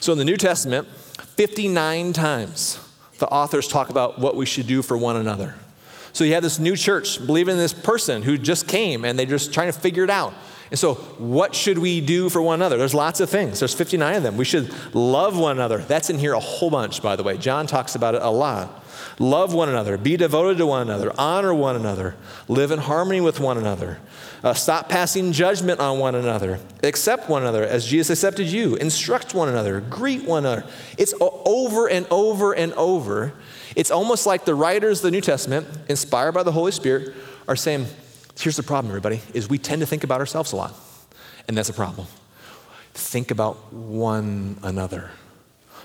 So 0.02 0.12
in 0.12 0.18
the 0.18 0.26
New 0.26 0.36
Testament, 0.36 0.90
59 0.90 2.12
times 2.12 2.78
the 3.20 3.30
authors 3.30 3.70
talk 3.70 3.90
about 3.90 4.20
what 4.20 4.36
we 4.36 4.46
should 4.46 4.68
do 4.68 4.82
for 4.82 4.98
one 4.98 5.16
another. 5.16 5.56
So 6.12 6.26
you 6.26 6.34
have 6.34 6.44
this 6.44 6.60
new 6.60 6.76
church 6.76 7.26
believing 7.26 7.54
in 7.54 7.58
this 7.58 7.72
person 7.72 8.24
who 8.24 8.38
just 8.38 8.68
came 8.68 9.06
and 9.06 9.18
they're 9.18 9.26
just 9.26 9.54
trying 9.54 9.72
to 9.72 9.80
figure 9.80 10.04
it 10.04 10.10
out. 10.10 10.34
And 10.72 10.80
so, 10.80 10.96
what 11.18 11.54
should 11.54 11.78
we 11.78 12.02
do 12.02 12.30
for 12.30 12.42
one 12.42 12.60
another? 12.60 12.78
There's 12.78 12.94
lots 12.96 13.20
of 13.20 13.30
things. 13.30 13.60
There's 13.60 13.74
59 13.74 14.16
of 14.16 14.24
them. 14.24 14.38
We 14.38 14.46
should 14.46 14.74
love 14.96 15.38
one 15.38 15.58
another. 15.58 15.78
That's 15.80 16.10
in 16.10 16.18
here 16.18 16.34
a 16.34 16.40
whole 16.40 16.72
bunch, 16.72 17.02
by 17.02 17.16
the 17.16 17.24
way. 17.24 17.38
John 17.38 17.68
talks 17.68 17.96
about 17.96 18.16
it 18.16 18.22
a 18.22 18.30
lot. 18.30 18.84
Love 19.20 19.54
one 19.54 19.70
another, 19.70 19.98
be 19.98 20.18
devoted 20.18 20.58
to 20.58 20.66
one 20.66 20.82
another, 20.82 21.12
honor 21.18 21.54
one 21.54 21.76
another, 21.76 22.16
live 22.48 22.72
in 22.72 22.80
harmony 22.80 23.22
with 23.22 23.40
one 23.40 23.58
another. 23.58 23.98
Uh, 24.44 24.54
stop 24.54 24.90
passing 24.90 25.32
judgment 25.32 25.80
on 25.80 26.00
one 26.00 26.16
another. 26.16 26.60
Accept 26.84 27.30
one 27.30 27.42
another 27.42 27.64
as 27.64 27.86
Jesus 27.88 28.20
accepted 28.20 28.46
you. 28.48 28.76
Instruct 28.76 29.34
one 29.34 29.50
another. 29.50 29.80
Greet 29.82 30.24
one 30.24 30.46
another. 30.46 30.66
It's 30.98 31.14
over 31.20 31.90
and 31.90 32.06
over 32.12 32.54
and 32.54 32.74
over. 32.74 33.34
It's 33.76 33.90
almost 33.90 34.26
like 34.28 34.46
the 34.46 34.54
writers 34.54 35.00
of 35.00 35.04
the 35.04 35.12
New 35.12 35.22
Testament, 35.22 35.66
inspired 35.90 36.34
by 36.34 36.44
the 36.44 36.52
Holy 36.52 36.72
Spirit, 36.72 37.16
are 37.48 37.56
saying, 37.56 37.88
here's 38.38 38.58
the 38.58 38.64
problem, 38.64 38.92
everybody, 38.92 39.22
is 39.34 39.50
we 39.50 39.58
tend 39.58 39.82
to 39.82 39.86
think 39.86 40.04
about 40.04 40.20
ourselves 40.20 40.52
a 40.52 40.56
lot. 40.56 40.74
And 41.48 41.58
that's 41.58 41.70
a 41.70 41.74
problem. 41.74 42.08
Think 42.94 43.32
about 43.32 43.74
one 43.74 44.58
another. 44.64 45.12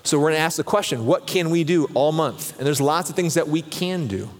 So 0.03 0.19
we're 0.19 0.31
going 0.31 0.39
to 0.39 0.41
ask 0.41 0.57
the 0.57 0.65
question 0.65 1.07
what 1.07 1.27
can 1.27 1.51
we 1.51 1.65
do 1.65 1.87
all 1.95 2.13
month? 2.13 2.57
And 2.59 2.67
there's 2.67 2.81
lots 2.81 3.11
of 3.11 3.17
things 3.17 3.35
that 3.35 3.49
we 3.49 3.63
can 3.63 4.07
do. 4.07 4.31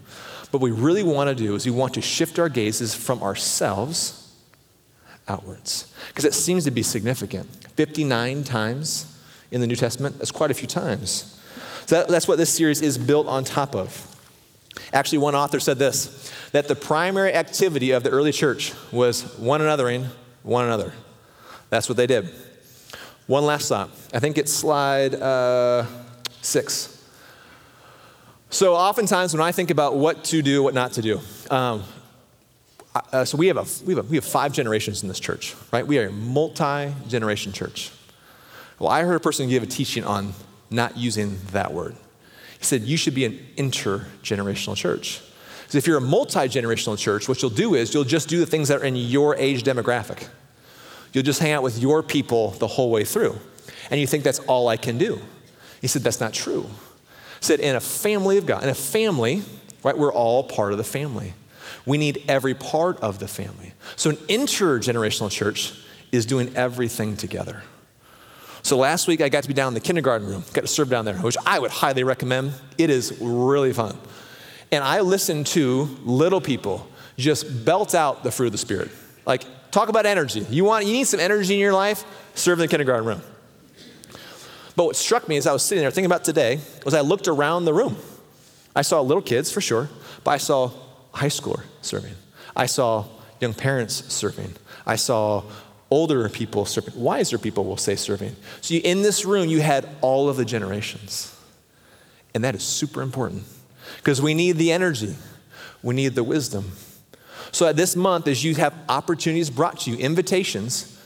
But 0.51 0.59
what 0.59 0.63
we 0.63 0.71
really 0.71 1.03
want 1.03 1.29
to 1.29 1.35
do 1.35 1.55
is 1.55 1.65
we 1.65 1.71
want 1.71 1.93
to 1.93 2.01
shift 2.01 2.39
our 2.39 2.49
gazes 2.49 2.93
from 2.93 3.23
ourselves 3.23 4.17
outwards. 5.27 5.93
Because 6.09 6.25
it 6.25 6.33
seems 6.33 6.65
to 6.65 6.71
be 6.71 6.83
significant. 6.83 7.47
59 7.75 8.43
times 8.43 9.17
in 9.51 9.61
the 9.61 9.67
New 9.67 9.75
Testament, 9.75 10.17
that's 10.17 10.31
quite 10.31 10.51
a 10.51 10.53
few 10.53 10.67
times. 10.67 11.39
So 11.85 11.97
that, 11.97 12.09
that's 12.09 12.27
what 12.27 12.37
this 12.37 12.49
series 12.49 12.81
is 12.81 12.97
built 12.97 13.27
on 13.27 13.43
top 13.43 13.75
of. 13.75 14.10
Actually, 14.93 15.17
one 15.19 15.35
author 15.35 15.59
said 15.59 15.77
this 15.77 16.31
that 16.51 16.67
the 16.67 16.75
primary 16.75 17.33
activity 17.33 17.91
of 17.91 18.03
the 18.03 18.09
early 18.09 18.31
church 18.31 18.73
was 18.91 19.37
one 19.37 19.61
anothering 19.61 20.07
one 20.43 20.65
another. 20.65 20.93
That's 21.69 21.87
what 21.87 21.97
they 21.97 22.07
did. 22.07 22.29
One 23.27 23.45
last 23.45 23.69
thought. 23.69 23.89
I 24.13 24.19
think 24.19 24.37
it's 24.37 24.51
slide 24.51 25.15
uh, 25.15 25.85
six. 26.41 26.97
So, 28.49 28.75
oftentimes 28.75 29.33
when 29.33 29.41
I 29.41 29.53
think 29.53 29.71
about 29.71 29.95
what 29.95 30.25
to 30.25 30.41
do, 30.41 30.61
what 30.61 30.73
not 30.73 30.93
to 30.93 31.01
do, 31.01 31.21
um, 31.49 31.83
uh, 32.93 33.23
so 33.23 33.37
we 33.37 33.47
have, 33.47 33.55
a, 33.55 33.85
we, 33.85 33.95
have 33.95 34.05
a, 34.05 34.07
we 34.09 34.17
have 34.17 34.25
five 34.25 34.51
generations 34.51 35.01
in 35.01 35.07
this 35.07 35.19
church, 35.19 35.55
right? 35.71 35.87
We 35.87 35.97
are 35.99 36.07
a 36.07 36.11
multi 36.11 36.93
generation 37.07 37.53
church. 37.53 37.91
Well, 38.79 38.89
I 38.89 39.03
heard 39.03 39.15
a 39.15 39.21
person 39.21 39.47
give 39.47 39.63
a 39.63 39.67
teaching 39.67 40.03
on 40.03 40.33
not 40.69 40.97
using 40.97 41.37
that 41.51 41.71
word. 41.73 41.95
He 42.61 42.65
said, 42.65 42.83
You 42.83 42.95
should 42.95 43.15
be 43.15 43.25
an 43.25 43.39
intergenerational 43.57 44.75
church. 44.75 45.19
Because 45.61 45.75
if 45.75 45.87
you're 45.87 45.97
a 45.97 46.01
multi 46.01 46.41
generational 46.41 46.95
church, 46.95 47.27
what 47.27 47.41
you'll 47.41 47.49
do 47.49 47.73
is 47.73 47.91
you'll 47.91 48.03
just 48.03 48.29
do 48.29 48.39
the 48.39 48.45
things 48.45 48.67
that 48.67 48.81
are 48.81 48.85
in 48.85 48.95
your 48.95 49.35
age 49.35 49.63
demographic. 49.63 50.27
You'll 51.11 51.23
just 51.23 51.39
hang 51.39 51.53
out 51.53 51.63
with 51.63 51.79
your 51.79 52.03
people 52.03 52.51
the 52.51 52.67
whole 52.67 52.91
way 52.91 53.03
through. 53.03 53.35
And 53.89 53.99
you 53.99 54.05
think 54.05 54.23
that's 54.23 54.37
all 54.39 54.67
I 54.67 54.77
can 54.77 54.99
do. 54.99 55.19
He 55.81 55.87
said, 55.87 56.03
That's 56.03 56.19
not 56.19 56.33
true. 56.33 56.61
He 57.39 57.45
said, 57.45 57.61
In 57.61 57.75
a 57.75 57.79
family 57.79 58.37
of 58.37 58.45
God, 58.45 58.61
in 58.61 58.69
a 58.69 58.75
family, 58.75 59.41
right, 59.83 59.97
we're 59.97 60.13
all 60.13 60.43
part 60.43 60.71
of 60.71 60.77
the 60.77 60.83
family. 60.83 61.33
We 61.87 61.97
need 61.97 62.23
every 62.27 62.53
part 62.53 62.99
of 62.99 63.17
the 63.17 63.27
family. 63.27 63.73
So 63.95 64.11
an 64.11 64.17
intergenerational 64.17 65.31
church 65.31 65.73
is 66.11 66.27
doing 66.27 66.55
everything 66.55 67.17
together. 67.17 67.63
So 68.63 68.77
last 68.77 69.07
week 69.07 69.21
I 69.21 69.29
got 69.29 69.43
to 69.43 69.47
be 69.47 69.53
down 69.53 69.69
in 69.69 69.73
the 69.73 69.79
kindergarten 69.79 70.27
room, 70.27 70.43
got 70.53 70.61
to 70.61 70.67
serve 70.67 70.89
down 70.89 71.05
there, 71.05 71.17
which 71.17 71.37
I 71.45 71.59
would 71.59 71.71
highly 71.71 72.03
recommend. 72.03 72.53
It 72.77 72.89
is 72.89 73.17
really 73.19 73.73
fun. 73.73 73.97
And 74.71 74.83
I 74.83 75.01
listened 75.01 75.47
to 75.47 75.83
little 76.03 76.41
people 76.41 76.87
just 77.17 77.65
belt 77.65 77.93
out 77.93 78.23
the 78.23 78.31
fruit 78.31 78.47
of 78.47 78.51
the 78.51 78.57
Spirit. 78.57 78.89
Like 79.25 79.43
Talk 79.71 79.87
about 79.87 80.05
energy. 80.05 80.45
You 80.49 80.65
want 80.65 80.85
you 80.85 80.91
need 80.91 81.05
some 81.05 81.21
energy 81.21 81.53
in 81.53 81.59
your 81.59 81.73
life? 81.73 82.03
Serve 82.35 82.59
in 82.59 82.63
the 82.63 82.67
kindergarten 82.67 83.05
room. 83.05 83.21
But 84.75 84.85
what 84.85 84.95
struck 84.95 85.27
me 85.27 85.37
as 85.37 85.47
I 85.47 85.53
was 85.53 85.63
sitting 85.63 85.81
there 85.81 85.91
thinking 85.91 86.07
about 86.11 86.25
today 86.25 86.59
was 86.83 86.93
I 86.93 87.01
looked 87.01 87.27
around 87.27 87.65
the 87.65 87.73
room. 87.73 87.95
I 88.75 88.81
saw 88.81 89.01
little 89.01 89.21
kids 89.21 89.49
for 89.49 89.61
sure, 89.61 89.89
but 90.23 90.31
I 90.31 90.37
saw 90.37 90.71
high 91.13 91.27
schooler 91.27 91.63
serving. 91.81 92.15
I 92.55 92.65
saw 92.65 93.05
young 93.39 93.53
parents 93.53 94.13
serving. 94.13 94.53
I 94.85 94.97
saw 94.97 95.43
older 95.91 96.27
people 96.29 96.65
serving. 96.65 96.99
Wiser 96.99 97.37
people 97.37 97.65
will 97.65 97.77
say 97.77 97.95
serving. 97.95 98.35
So 98.61 98.73
you, 98.73 98.81
in 98.83 99.03
this 99.03 99.25
room, 99.25 99.49
you 99.49 99.61
had 99.61 99.87
all 100.01 100.29
of 100.29 100.37
the 100.37 100.45
generations. 100.45 101.37
And 102.33 102.43
that 102.43 102.55
is 102.55 102.63
super 102.63 103.01
important 103.01 103.43
because 103.97 104.21
we 104.21 104.33
need 104.33 104.53
the 104.53 104.71
energy, 104.71 105.15
we 105.83 105.93
need 105.93 106.15
the 106.15 106.23
wisdom, 106.23 106.71
so 107.51 107.67
at 107.67 107.75
this 107.75 107.95
month, 107.95 108.27
as 108.27 108.43
you 108.43 108.55
have 108.55 108.73
opportunities 108.87 109.49
brought 109.49 109.81
to 109.81 109.91
you, 109.91 109.97
invitations, 109.97 110.97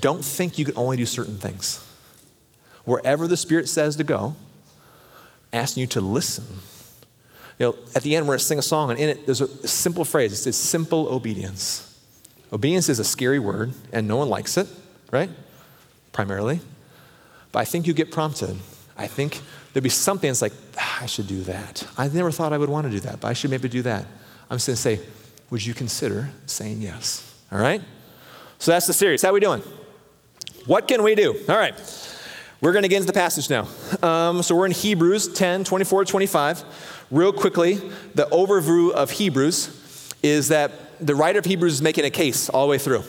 don't 0.00 0.24
think 0.24 0.58
you 0.58 0.64
can 0.64 0.76
only 0.76 0.96
do 0.96 1.06
certain 1.06 1.36
things. 1.36 1.86
Wherever 2.84 3.28
the 3.28 3.36
Spirit 3.36 3.68
says 3.68 3.96
to 3.96 4.04
go, 4.04 4.34
asking 5.52 5.82
you 5.82 5.86
to 5.88 6.00
listen. 6.00 6.46
You 7.58 7.66
know, 7.66 7.76
at 7.94 8.02
the 8.02 8.16
end, 8.16 8.26
we're 8.26 8.32
going 8.32 8.38
to 8.38 8.44
sing 8.44 8.58
a 8.58 8.62
song, 8.62 8.90
and 8.90 8.98
in 8.98 9.10
it, 9.10 9.26
there's 9.26 9.42
a 9.42 9.68
simple 9.68 10.04
phrase. 10.04 10.32
It 10.32 10.36
says 10.36 10.56
simple 10.56 11.06
obedience. 11.08 11.91
Obedience 12.52 12.88
is 12.88 12.98
a 12.98 13.04
scary 13.04 13.38
word, 13.38 13.72
and 13.92 14.06
no 14.06 14.16
one 14.16 14.28
likes 14.28 14.56
it, 14.56 14.68
right? 15.10 15.30
Primarily. 16.12 16.60
But 17.50 17.60
I 17.60 17.64
think 17.64 17.86
you 17.86 17.94
get 17.94 18.12
prompted. 18.12 18.56
I 18.96 19.06
think 19.06 19.40
there'd 19.72 19.82
be 19.82 19.88
something 19.88 20.28
that's 20.28 20.42
like, 20.42 20.52
ah, 20.78 21.02
I 21.02 21.06
should 21.06 21.26
do 21.26 21.42
that. 21.42 21.86
I 21.96 22.08
never 22.08 22.30
thought 22.30 22.52
I 22.52 22.58
would 22.58 22.68
want 22.68 22.86
to 22.86 22.90
do 22.90 23.00
that, 23.00 23.20
but 23.20 23.28
I 23.28 23.32
should 23.32 23.50
maybe 23.50 23.68
do 23.68 23.82
that. 23.82 24.04
I'm 24.50 24.58
just 24.58 24.66
going 24.66 24.76
to 24.76 24.82
say, 24.82 25.00
would 25.48 25.64
you 25.64 25.72
consider 25.72 26.30
saying 26.46 26.82
yes? 26.82 27.34
All 27.50 27.58
right? 27.58 27.80
So 28.58 28.70
that's 28.70 28.86
the 28.86 28.92
series. 28.92 29.22
How 29.22 29.32
we 29.32 29.40
doing? 29.40 29.62
What 30.66 30.86
can 30.86 31.02
we 31.02 31.14
do? 31.14 31.38
All 31.48 31.56
right. 31.56 31.74
We're 32.60 32.72
going 32.72 32.84
to 32.84 32.88
get 32.88 32.98
into 32.98 33.08
the 33.08 33.12
passage 33.12 33.50
now. 33.50 33.66
Um, 34.02 34.42
so 34.42 34.54
we're 34.54 34.66
in 34.66 34.72
Hebrews 34.72 35.32
10, 35.32 35.64
24 35.64 36.04
25. 36.04 37.06
Real 37.10 37.32
quickly, 37.32 37.74
the 38.14 38.26
overview 38.26 38.92
of 38.92 39.10
Hebrews 39.10 40.14
is 40.22 40.48
that 40.48 40.70
the 41.06 41.14
writer 41.14 41.38
of 41.38 41.44
Hebrews 41.44 41.74
is 41.74 41.82
making 41.82 42.04
a 42.04 42.10
case 42.10 42.48
all 42.48 42.66
the 42.66 42.70
way 42.70 42.78
through 42.78 43.04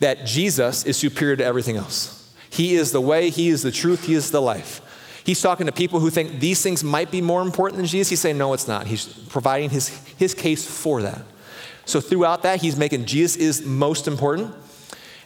that 0.00 0.26
Jesus 0.26 0.84
is 0.84 0.96
superior 0.96 1.36
to 1.36 1.44
everything 1.44 1.76
else. 1.76 2.34
He 2.50 2.74
is 2.74 2.92
the 2.92 3.00
way, 3.00 3.30
He 3.30 3.48
is 3.48 3.62
the 3.62 3.70
truth, 3.70 4.06
He 4.06 4.14
is 4.14 4.30
the 4.30 4.42
life. 4.42 4.80
He's 5.24 5.40
talking 5.40 5.66
to 5.66 5.72
people 5.72 6.00
who 6.00 6.10
think 6.10 6.40
these 6.40 6.62
things 6.62 6.82
might 6.82 7.10
be 7.10 7.20
more 7.20 7.42
important 7.42 7.76
than 7.76 7.86
Jesus. 7.86 8.10
He's 8.10 8.20
saying, 8.20 8.38
no, 8.38 8.52
it's 8.52 8.66
not. 8.66 8.88
He's 8.88 9.06
providing 9.06 9.70
his, 9.70 9.88
his 10.16 10.34
case 10.34 10.66
for 10.66 11.00
that. 11.02 11.22
So 11.84 12.00
throughout 12.00 12.42
that, 12.42 12.60
he's 12.60 12.76
making 12.76 13.04
Jesus 13.06 13.36
is 13.36 13.64
most 13.64 14.08
important. 14.08 14.54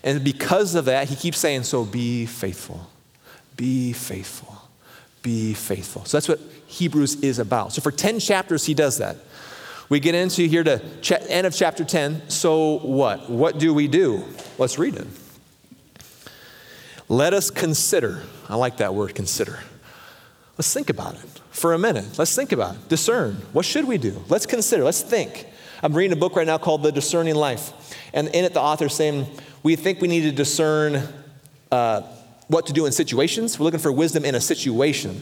And 0.02 0.22
because 0.22 0.74
of 0.74 0.84
that, 0.86 1.08
he 1.08 1.16
keeps 1.16 1.38
saying, 1.38 1.64
So 1.64 1.84
be 1.84 2.26
faithful. 2.26 2.88
Be 3.56 3.92
faithful. 3.92 4.56
Be 5.22 5.54
faithful. 5.54 6.04
So 6.04 6.16
that's 6.16 6.28
what 6.28 6.40
Hebrews 6.66 7.16
is 7.16 7.38
about. 7.38 7.72
So 7.72 7.82
for 7.82 7.90
10 7.90 8.20
chapters, 8.20 8.64
he 8.64 8.74
does 8.74 8.98
that. 8.98 9.16
We 9.88 10.00
get 10.00 10.14
into 10.14 10.42
here 10.42 10.64
to 10.64 11.30
end 11.30 11.46
of 11.46 11.54
chapter 11.54 11.84
10. 11.84 12.28
So 12.28 12.78
what? 12.78 13.30
What 13.30 13.58
do 13.58 13.72
we 13.72 13.88
do? 13.88 14.24
Let's 14.58 14.78
read 14.78 14.96
it. 14.96 15.06
Let 17.08 17.34
us 17.34 17.50
consider. 17.50 18.22
I 18.48 18.56
like 18.56 18.78
that 18.78 18.94
word, 18.94 19.14
consider. 19.14 19.60
Let's 20.58 20.72
think 20.72 20.90
about 20.90 21.14
it 21.14 21.40
for 21.50 21.72
a 21.72 21.78
minute. 21.78 22.18
Let's 22.18 22.34
think 22.34 22.52
about 22.52 22.74
it. 22.74 22.88
Discern. 22.88 23.34
What 23.52 23.64
should 23.64 23.86
we 23.86 23.98
do? 23.98 24.24
Let's 24.28 24.46
consider. 24.46 24.82
Let's 24.82 25.02
think. 25.02 25.46
I'm 25.82 25.92
reading 25.92 26.12
a 26.12 26.20
book 26.20 26.34
right 26.34 26.46
now 26.46 26.58
called 26.58 26.82
The 26.82 26.90
Discerning 26.90 27.34
Life. 27.34 27.72
And 28.12 28.28
in 28.28 28.44
it, 28.44 28.54
the 28.54 28.60
author's 28.60 28.94
saying, 28.94 29.26
We 29.62 29.76
think 29.76 30.00
we 30.00 30.08
need 30.08 30.22
to 30.22 30.32
discern 30.32 31.06
uh, 31.70 32.02
what 32.48 32.66
to 32.66 32.72
do 32.72 32.86
in 32.86 32.92
situations. 32.92 33.58
We're 33.58 33.64
looking 33.64 33.80
for 33.80 33.92
wisdom 33.92 34.24
in 34.24 34.34
a 34.34 34.40
situation. 34.40 35.20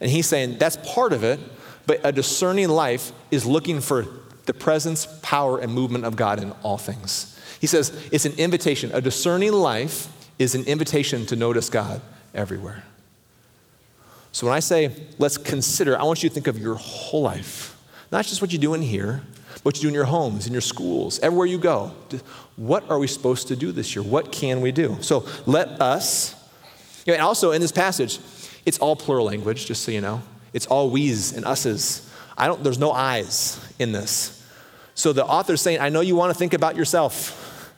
And 0.00 0.10
he's 0.10 0.26
saying 0.26 0.58
that's 0.58 0.76
part 0.76 1.12
of 1.12 1.24
it, 1.24 1.40
but 1.88 2.00
a 2.04 2.12
discerning 2.12 2.68
life 2.68 3.12
is 3.30 3.46
looking 3.46 3.80
for 3.80 4.06
the 4.44 4.52
presence, 4.52 5.06
power, 5.22 5.58
and 5.58 5.72
movement 5.72 6.04
of 6.04 6.16
God 6.16 6.38
in 6.40 6.52
all 6.62 6.76
things. 6.76 7.40
He 7.62 7.66
says 7.66 8.08
it's 8.12 8.26
an 8.26 8.34
invitation. 8.34 8.90
A 8.92 9.00
discerning 9.00 9.54
life 9.54 10.06
is 10.38 10.54
an 10.54 10.64
invitation 10.64 11.24
to 11.26 11.34
notice 11.34 11.70
God 11.70 12.02
everywhere. 12.34 12.84
So 14.32 14.46
when 14.46 14.54
I 14.54 14.60
say 14.60 14.94
let's 15.18 15.38
consider, 15.38 15.98
I 15.98 16.02
want 16.02 16.22
you 16.22 16.28
to 16.28 16.34
think 16.34 16.46
of 16.46 16.58
your 16.58 16.74
whole 16.74 17.22
life, 17.22 17.74
not 18.12 18.26
just 18.26 18.42
what 18.42 18.52
you 18.52 18.58
do 18.58 18.74
in 18.74 18.82
here, 18.82 19.22
but 19.54 19.64
what 19.64 19.76
you 19.76 19.82
do 19.82 19.88
in 19.88 19.94
your 19.94 20.04
homes, 20.04 20.46
in 20.46 20.52
your 20.52 20.60
schools, 20.60 21.18
everywhere 21.20 21.46
you 21.46 21.58
go. 21.58 21.92
What 22.56 22.88
are 22.90 22.98
we 22.98 23.06
supposed 23.06 23.48
to 23.48 23.56
do 23.56 23.72
this 23.72 23.96
year? 23.96 24.02
What 24.04 24.30
can 24.30 24.60
we 24.60 24.72
do? 24.72 24.98
So 25.00 25.26
let 25.46 25.80
us, 25.80 26.34
and 27.06 27.22
also 27.22 27.52
in 27.52 27.62
this 27.62 27.72
passage, 27.72 28.20
it's 28.66 28.78
all 28.78 28.94
plural 28.94 29.24
language, 29.24 29.64
just 29.64 29.84
so 29.84 29.90
you 29.90 30.02
know. 30.02 30.20
It's 30.52 30.66
all 30.66 30.90
we's 30.90 31.32
and 31.32 31.44
us's. 31.44 32.10
I 32.36 32.46
don't, 32.46 32.62
there's 32.62 32.78
no 32.78 32.92
I's 32.92 33.60
in 33.78 33.92
this. 33.92 34.34
So 34.94 35.12
the 35.12 35.24
author's 35.24 35.60
saying, 35.60 35.80
I 35.80 35.88
know 35.88 36.00
you 36.00 36.16
want 36.16 36.32
to 36.32 36.38
think 36.38 36.54
about 36.54 36.76
yourself. 36.76 37.72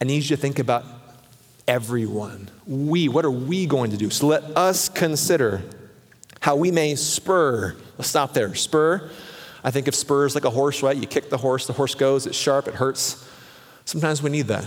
I 0.00 0.04
need 0.04 0.22
you 0.22 0.36
to 0.36 0.36
think 0.36 0.58
about 0.58 0.84
everyone. 1.68 2.48
We, 2.66 3.08
what 3.08 3.24
are 3.24 3.30
we 3.30 3.66
going 3.66 3.90
to 3.92 3.96
do? 3.96 4.10
So 4.10 4.26
let 4.26 4.42
us 4.56 4.88
consider 4.88 5.62
how 6.40 6.56
we 6.56 6.70
may 6.70 6.96
spur. 6.96 7.76
Let's 7.96 8.08
stop 8.08 8.34
there. 8.34 8.54
Spur 8.54 9.10
I 9.64 9.70
think 9.70 9.88
of 9.88 9.94
spurs 9.94 10.34
like 10.34 10.44
a 10.44 10.50
horse, 10.50 10.82
right? 10.82 10.96
You 10.96 11.06
kick 11.06 11.30
the 11.30 11.36
horse, 11.36 11.66
the 11.66 11.72
horse 11.72 11.94
goes, 11.94 12.26
it's 12.26 12.36
sharp, 12.36 12.66
it 12.66 12.74
hurts. 12.74 13.28
Sometimes 13.84 14.22
we 14.22 14.30
need 14.30 14.48
that. 14.48 14.66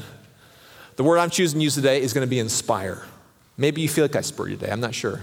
The 0.95 1.03
word 1.03 1.17
I'm 1.17 1.29
choosing 1.29 1.59
to 1.59 1.63
use 1.63 1.75
today 1.75 2.01
is 2.01 2.13
going 2.13 2.25
to 2.25 2.29
be 2.29 2.39
inspire. 2.39 3.03
Maybe 3.57 3.81
you 3.81 3.89
feel 3.89 4.05
like 4.05 4.15
I 4.15 4.21
spurred 4.21 4.51
you 4.51 4.57
today, 4.57 4.71
I'm 4.71 4.79
not 4.79 4.95
sure. 4.95 5.21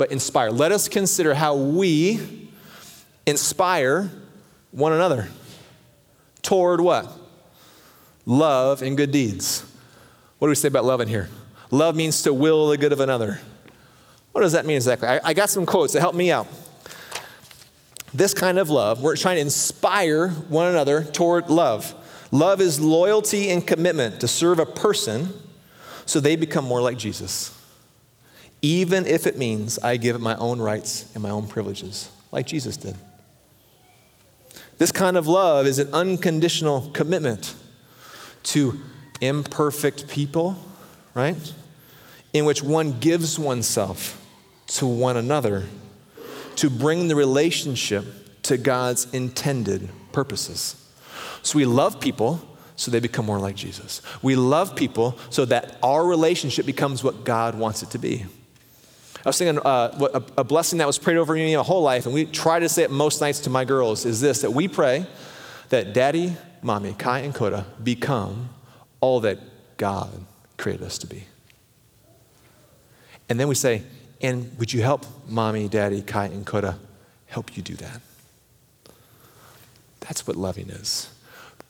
But 0.00 0.12
inspire. 0.12 0.50
Let 0.50 0.72
us 0.72 0.88
consider 0.88 1.34
how 1.34 1.56
we 1.56 2.48
inspire 3.26 4.10
one 4.70 4.94
another 4.94 5.28
toward 6.40 6.80
what? 6.80 7.12
Love 8.24 8.80
and 8.80 8.96
good 8.96 9.10
deeds. 9.10 9.62
What 10.38 10.46
do 10.46 10.48
we 10.48 10.54
say 10.54 10.68
about 10.68 10.86
love 10.86 11.02
in 11.02 11.08
here? 11.08 11.28
Love 11.70 11.96
means 11.96 12.22
to 12.22 12.32
will 12.32 12.70
the 12.70 12.78
good 12.78 12.94
of 12.94 13.00
another. 13.00 13.40
What 14.32 14.40
does 14.40 14.52
that 14.52 14.64
mean 14.64 14.76
exactly? 14.76 15.06
I, 15.06 15.20
I 15.22 15.34
got 15.34 15.50
some 15.50 15.66
quotes 15.66 15.92
to 15.92 16.00
help 16.00 16.14
me 16.14 16.32
out. 16.32 16.46
This 18.14 18.32
kind 18.32 18.58
of 18.58 18.70
love, 18.70 19.02
we're 19.02 19.16
trying 19.16 19.36
to 19.36 19.42
inspire 19.42 20.30
one 20.30 20.66
another 20.66 21.04
toward 21.04 21.50
love. 21.50 21.94
Love 22.30 22.62
is 22.62 22.80
loyalty 22.80 23.50
and 23.50 23.66
commitment 23.66 24.20
to 24.20 24.28
serve 24.28 24.60
a 24.60 24.64
person 24.66 25.28
so 26.06 26.20
they 26.20 26.36
become 26.36 26.64
more 26.64 26.80
like 26.80 26.96
Jesus, 26.96 27.54
even 28.62 29.06
if 29.06 29.26
it 29.26 29.38
means 29.38 29.78
I 29.78 29.96
give 29.96 30.16
up 30.16 30.22
my 30.22 30.36
own 30.36 30.60
rights 30.60 31.10
and 31.14 31.22
my 31.22 31.30
own 31.30 31.46
privileges, 31.46 32.10
like 32.30 32.46
Jesus 32.46 32.76
did. 32.76 32.96
This 34.78 34.92
kind 34.92 35.16
of 35.16 35.26
love 35.26 35.66
is 35.66 35.78
an 35.78 35.92
unconditional 35.92 36.90
commitment 36.92 37.54
to 38.44 38.80
imperfect 39.20 40.08
people, 40.08 40.56
right? 41.14 41.36
In 42.32 42.44
which 42.44 42.62
one 42.62 42.98
gives 42.98 43.38
oneself 43.38 44.16
to 44.68 44.86
one 44.86 45.16
another 45.16 45.66
to 46.56 46.70
bring 46.70 47.08
the 47.08 47.16
relationship 47.16 48.42
to 48.42 48.56
God's 48.56 49.12
intended 49.12 49.88
purposes. 50.12 50.76
So 51.42 51.58
we 51.58 51.64
love 51.64 52.00
people 52.00 52.46
so 52.76 52.90
they 52.90 53.00
become 53.00 53.26
more 53.26 53.38
like 53.38 53.56
Jesus. 53.56 54.00
We 54.22 54.36
love 54.36 54.74
people 54.74 55.18
so 55.28 55.44
that 55.44 55.76
our 55.82 56.04
relationship 56.04 56.64
becomes 56.64 57.04
what 57.04 57.24
God 57.24 57.54
wants 57.54 57.82
it 57.82 57.90
to 57.90 57.98
be. 57.98 58.24
I 59.24 59.28
was 59.28 59.36
thinking 59.38 59.58
uh, 59.58 60.18
a, 60.38 60.44
blessing 60.44 60.78
that 60.78 60.86
was 60.86 60.98
prayed 60.98 61.18
over 61.18 61.34
me 61.34 61.54
my 61.54 61.62
whole 61.62 61.82
life, 61.82 62.06
and 62.06 62.14
we 62.14 62.24
try 62.24 62.58
to 62.58 62.68
say 62.68 62.84
it 62.84 62.90
most 62.90 63.20
nights 63.20 63.40
to 63.40 63.50
my 63.50 63.66
girls, 63.66 64.06
is 64.06 64.20
this 64.20 64.40
that 64.40 64.52
we 64.52 64.66
pray 64.66 65.06
that 65.68 65.92
daddy, 65.92 66.36
mommy, 66.62 66.94
Kai, 66.94 67.20
and 67.20 67.34
Koda 67.34 67.66
become 67.82 68.48
all 69.00 69.20
that 69.20 69.38
God 69.76 70.10
created 70.56 70.86
us 70.86 70.96
to 70.98 71.06
be. 71.06 71.24
And 73.28 73.38
then 73.38 73.46
we 73.46 73.54
say, 73.54 73.82
and 74.22 74.58
would 74.58 74.72
you 74.72 74.82
help 74.82 75.04
mommy, 75.28 75.68
daddy, 75.68 76.00
Kai, 76.00 76.26
and 76.26 76.46
Koda 76.46 76.78
help 77.26 77.56
you 77.56 77.62
do 77.62 77.74
that? 77.74 78.00
That's 80.00 80.26
what 80.26 80.36
loving 80.36 80.70
is. 80.70 81.10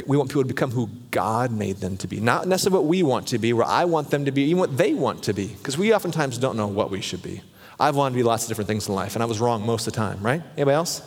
We 0.07 0.17
want 0.17 0.31
people 0.31 0.43
to 0.43 0.49
become 0.49 0.71
who 0.71 0.89
God 1.11 1.51
made 1.51 1.77
them 1.77 1.97
to 1.99 2.09
be, 2.09 2.21
not 2.21 2.47
necessarily 2.47 2.81
what 2.81 2.89
we 2.89 3.03
want 3.03 3.29
to 3.29 3.39
be, 3.39 3.53
where 3.53 3.67
I 3.67 3.85
want 3.85 4.11
them 4.11 4.25
to 4.25 4.33
be, 4.33 4.43
even 4.45 4.59
what 4.59 4.77
they 4.77 4.95
want 4.95 5.23
to 5.25 5.33
be, 5.33 5.49
because 5.49 5.77
we 5.77 5.95
oftentimes 5.95 6.39
don't 6.39 6.57
know 6.57 6.67
what 6.67 6.91
we 6.91 7.01
should 7.01 7.23
be. 7.23 7.43
I've 7.79 7.97
wanted 7.97 8.15
to 8.15 8.17
be 8.17 8.23
lots 8.23 8.45
of 8.45 8.49
different 8.49 8.69
things 8.69 8.89
in 8.89 8.95
life, 8.95 9.17
and 9.17 9.23
I 9.23 9.27
was 9.27 9.41
wrong 9.41 9.65
most 9.65 9.87
of 9.87 9.93
the 9.93 9.97
time, 9.99 10.21
right? 10.23 10.43
Anybody 10.57 10.75
else? 10.75 11.03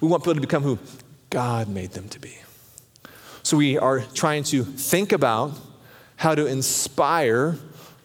We 0.00 0.08
want 0.08 0.22
people 0.22 0.34
to 0.34 0.40
become 0.40 0.62
who 0.62 0.78
God 1.30 1.68
made 1.68 1.92
them 1.92 2.08
to 2.08 2.18
be. 2.18 2.36
So 3.42 3.56
we 3.56 3.78
are 3.78 4.00
trying 4.00 4.42
to 4.44 4.64
think 4.64 5.12
about 5.12 5.52
how 6.16 6.34
to 6.34 6.46
inspire 6.46 7.56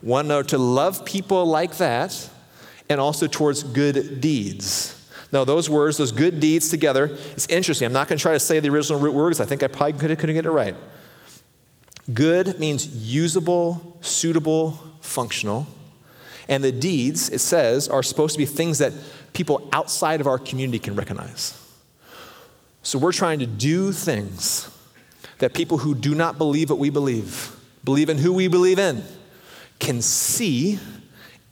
one 0.01 0.25
another 0.25 0.43
to 0.49 0.57
love 0.57 1.05
people 1.05 1.45
like 1.45 1.77
that 1.77 2.29
and 2.89 3.01
also 3.01 3.25
towards 3.25 3.63
good 3.63 4.21
deeds. 4.21 5.00
Now, 5.31 5.45
those 5.45 5.69
words, 5.69 5.97
those 5.97 6.11
good 6.11 6.39
deeds 6.39 6.69
together, 6.69 7.17
it's 7.31 7.47
interesting. 7.47 7.85
I'm 7.85 7.93
not 7.93 8.07
going 8.07 8.17
to 8.17 8.21
try 8.21 8.33
to 8.33 8.39
say 8.39 8.59
the 8.59 8.69
original 8.69 8.99
root 8.99 9.13
words. 9.13 9.39
I 9.39 9.45
think 9.45 9.63
I 9.63 9.67
probably 9.67 9.93
could, 9.93 10.19
couldn't 10.19 10.35
get 10.35 10.45
it 10.45 10.51
right. 10.51 10.75
Good 12.13 12.59
means 12.59 12.87
usable, 12.87 13.97
suitable, 14.01 14.71
functional. 14.99 15.67
And 16.49 16.63
the 16.63 16.71
deeds, 16.71 17.29
it 17.29 17.39
says, 17.39 17.87
are 17.87 18.03
supposed 18.03 18.33
to 18.33 18.37
be 18.37 18.45
things 18.45 18.79
that 18.79 18.91
people 19.31 19.69
outside 19.71 20.19
of 20.19 20.27
our 20.27 20.37
community 20.37 20.79
can 20.79 20.95
recognize. 20.95 21.57
So 22.83 22.99
we're 22.99 23.13
trying 23.13 23.39
to 23.39 23.45
do 23.45 23.93
things 23.93 24.69
that 25.37 25.53
people 25.53 25.77
who 25.77 25.95
do 25.95 26.13
not 26.13 26.37
believe 26.37 26.69
what 26.69 26.79
we 26.79 26.89
believe, 26.89 27.55
believe 27.85 28.09
in 28.09 28.17
who 28.17 28.33
we 28.33 28.47
believe 28.47 28.79
in, 28.79 29.03
can 29.79 30.01
see, 30.01 30.79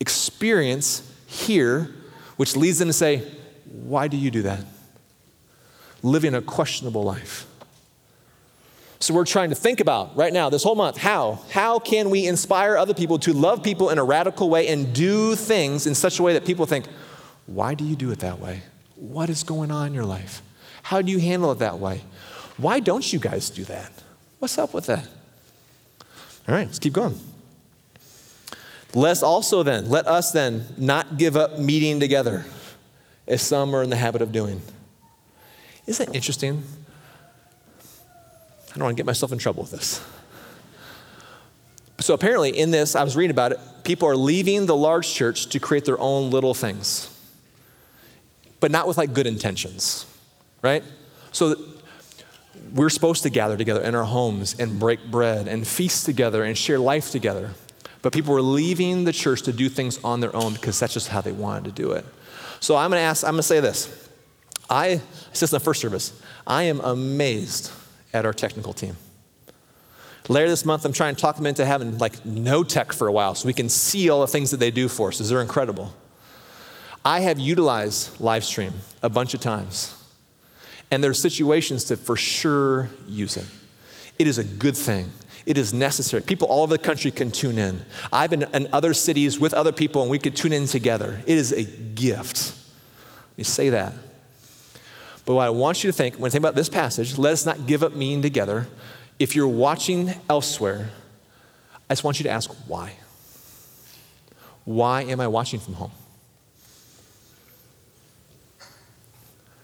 experience, 0.00 1.10
hear, 1.26 1.90
which 2.36 2.56
leads 2.56 2.78
them 2.78 2.88
to 2.88 2.92
say, 2.92 3.26
Why 3.70 4.08
do 4.08 4.16
you 4.16 4.30
do 4.30 4.42
that? 4.42 4.64
Living 6.02 6.34
a 6.34 6.42
questionable 6.42 7.04
life. 7.04 7.46
So 8.98 9.14
we're 9.14 9.24
trying 9.24 9.48
to 9.48 9.54
think 9.54 9.80
about 9.80 10.14
right 10.14 10.32
now, 10.32 10.50
this 10.50 10.62
whole 10.62 10.74
month, 10.74 10.98
how? 10.98 11.40
How 11.50 11.78
can 11.78 12.10
we 12.10 12.26
inspire 12.26 12.76
other 12.76 12.92
people 12.92 13.18
to 13.20 13.32
love 13.32 13.62
people 13.62 13.88
in 13.88 13.98
a 13.98 14.04
radical 14.04 14.50
way 14.50 14.68
and 14.68 14.92
do 14.92 15.34
things 15.36 15.86
in 15.86 15.94
such 15.94 16.18
a 16.18 16.22
way 16.22 16.34
that 16.34 16.44
people 16.44 16.66
think, 16.66 16.86
why 17.46 17.74
do 17.74 17.84
you 17.84 17.96
do 17.96 18.10
it 18.10 18.18
that 18.18 18.38
way? 18.38 18.62
What 18.96 19.30
is 19.30 19.42
going 19.42 19.70
on 19.70 19.86
in 19.86 19.94
your 19.94 20.04
life? 20.04 20.42
How 20.82 21.00
do 21.00 21.10
you 21.10 21.18
handle 21.18 21.50
it 21.52 21.60
that 21.60 21.78
way? 21.78 22.02
Why 22.58 22.80
don't 22.80 23.10
you 23.10 23.18
guys 23.18 23.48
do 23.48 23.64
that? 23.64 23.90
What's 24.38 24.58
up 24.58 24.74
with 24.74 24.86
that? 24.86 25.08
All 26.46 26.54
right, 26.54 26.66
let's 26.66 26.78
keep 26.78 26.92
going. 26.92 27.18
Let's 28.92 29.22
also 29.22 29.62
then, 29.62 29.88
let 29.88 30.06
us 30.06 30.32
then 30.32 30.66
not 30.76 31.16
give 31.16 31.36
up 31.36 31.58
meeting 31.58 32.00
together 32.00 32.44
as 33.30 33.40
some 33.40 33.74
are 33.74 33.82
in 33.82 33.90
the 33.90 33.96
habit 33.96 34.20
of 34.20 34.32
doing. 34.32 34.60
Isn't 35.86 36.08
that 36.08 36.14
interesting? 36.14 36.62
I 38.70 38.74
don't 38.74 38.84
want 38.84 38.96
to 38.96 39.00
get 39.00 39.06
myself 39.06 39.32
in 39.32 39.38
trouble 39.38 39.62
with 39.62 39.72
this. 39.72 40.04
So 42.00 42.14
apparently, 42.14 42.50
in 42.50 42.70
this, 42.70 42.96
I 42.96 43.04
was 43.04 43.16
reading 43.16 43.30
about 43.30 43.52
it, 43.52 43.58
people 43.84 44.08
are 44.08 44.16
leaving 44.16 44.66
the 44.66 44.76
large 44.76 45.12
church 45.12 45.46
to 45.46 45.60
create 45.60 45.84
their 45.84 45.98
own 45.98 46.30
little 46.30 46.54
things, 46.54 47.08
but 48.58 48.70
not 48.70 48.88
with 48.88 48.96
like 48.98 49.12
good 49.12 49.26
intentions, 49.26 50.06
right? 50.62 50.82
So 51.32 51.56
we're 52.72 52.90
supposed 52.90 53.22
to 53.24 53.30
gather 53.30 53.56
together 53.56 53.82
in 53.82 53.94
our 53.94 54.04
homes 54.04 54.58
and 54.58 54.78
break 54.78 55.10
bread 55.10 55.46
and 55.46 55.66
feast 55.66 56.06
together 56.06 56.42
and 56.42 56.56
share 56.56 56.78
life 56.78 57.10
together. 57.10 57.50
But 58.02 58.12
people 58.12 58.32
were 58.32 58.42
leaving 58.42 59.04
the 59.04 59.12
church 59.12 59.42
to 59.42 59.52
do 59.52 59.68
things 59.68 60.02
on 60.02 60.20
their 60.20 60.34
own 60.34 60.54
because 60.54 60.80
that's 60.80 60.94
just 60.94 61.08
how 61.08 61.20
they 61.20 61.32
wanted 61.32 61.64
to 61.64 61.82
do 61.82 61.92
it. 61.92 62.04
So 62.60 62.76
I'm 62.76 62.90
going 62.90 63.00
to 63.00 63.04
ask, 63.04 63.24
I'm 63.24 63.32
going 63.32 63.38
to 63.38 63.42
say 63.42 63.60
this. 63.60 64.08
I, 64.68 64.86
I 64.86 65.00
said 65.32 65.48
in 65.48 65.56
the 65.56 65.60
first 65.60 65.80
service, 65.80 66.20
I 66.46 66.64
am 66.64 66.80
amazed 66.80 67.72
at 68.12 68.24
our 68.24 68.32
technical 68.32 68.72
team. 68.72 68.96
Later 70.28 70.48
this 70.48 70.64
month, 70.64 70.84
I'm 70.84 70.92
trying 70.92 71.16
to 71.16 71.20
talk 71.20 71.36
them 71.36 71.46
into 71.46 71.64
having 71.64 71.98
like 71.98 72.24
no 72.24 72.62
tech 72.62 72.92
for 72.92 73.08
a 73.08 73.12
while 73.12 73.34
so 73.34 73.46
we 73.46 73.52
can 73.52 73.68
see 73.68 74.10
all 74.10 74.20
the 74.20 74.28
things 74.28 74.50
that 74.52 74.58
they 74.58 74.70
do 74.70 74.86
for 74.86 75.08
us 75.08 75.16
because 75.16 75.30
they're 75.30 75.42
incredible. 75.42 75.92
I 77.04 77.20
have 77.20 77.38
utilized 77.38 78.18
Livestream 78.18 78.72
a 79.02 79.08
bunch 79.08 79.32
of 79.34 79.40
times, 79.40 79.96
and 80.90 81.02
there 81.02 81.10
are 81.10 81.14
situations 81.14 81.84
to 81.84 81.96
for 81.96 82.14
sure 82.14 82.90
use 83.08 83.36
it. 83.36 83.46
It 84.20 84.26
is 84.26 84.36
a 84.36 84.44
good 84.44 84.76
thing. 84.76 85.10
It 85.46 85.56
is 85.56 85.72
necessary. 85.72 86.22
People 86.22 86.46
all 86.48 86.64
over 86.64 86.76
the 86.76 86.82
country 86.82 87.10
can 87.10 87.30
tune 87.30 87.56
in. 87.56 87.80
I've 88.12 88.28
been 88.28 88.42
in 88.52 88.68
other 88.70 88.92
cities 88.92 89.40
with 89.40 89.54
other 89.54 89.72
people 89.72 90.02
and 90.02 90.10
we 90.10 90.18
could 90.18 90.36
tune 90.36 90.52
in 90.52 90.66
together. 90.66 91.22
It 91.26 91.38
is 91.38 91.52
a 91.52 91.64
gift. 91.64 92.54
Me 93.38 93.44
say 93.44 93.70
that. 93.70 93.94
But 95.24 95.36
what 95.36 95.46
I 95.46 95.48
want 95.48 95.82
you 95.82 95.90
to 95.90 95.96
think, 95.96 96.16
when 96.16 96.28
I 96.28 96.32
think 96.32 96.42
about 96.42 96.54
this 96.54 96.68
passage, 96.68 97.16
let 97.16 97.32
us 97.32 97.46
not 97.46 97.66
give 97.66 97.82
up 97.82 97.94
meeting 97.94 98.20
together. 98.20 98.68
If 99.18 99.34
you're 99.34 99.48
watching 99.48 100.12
elsewhere, 100.28 100.90
I 101.88 101.94
just 101.94 102.04
want 102.04 102.20
you 102.20 102.24
to 102.24 102.30
ask 102.30 102.50
why. 102.66 102.96
Why 104.66 105.04
am 105.04 105.18
I 105.18 105.28
watching 105.28 105.60
from 105.60 105.74
home? 105.74 105.92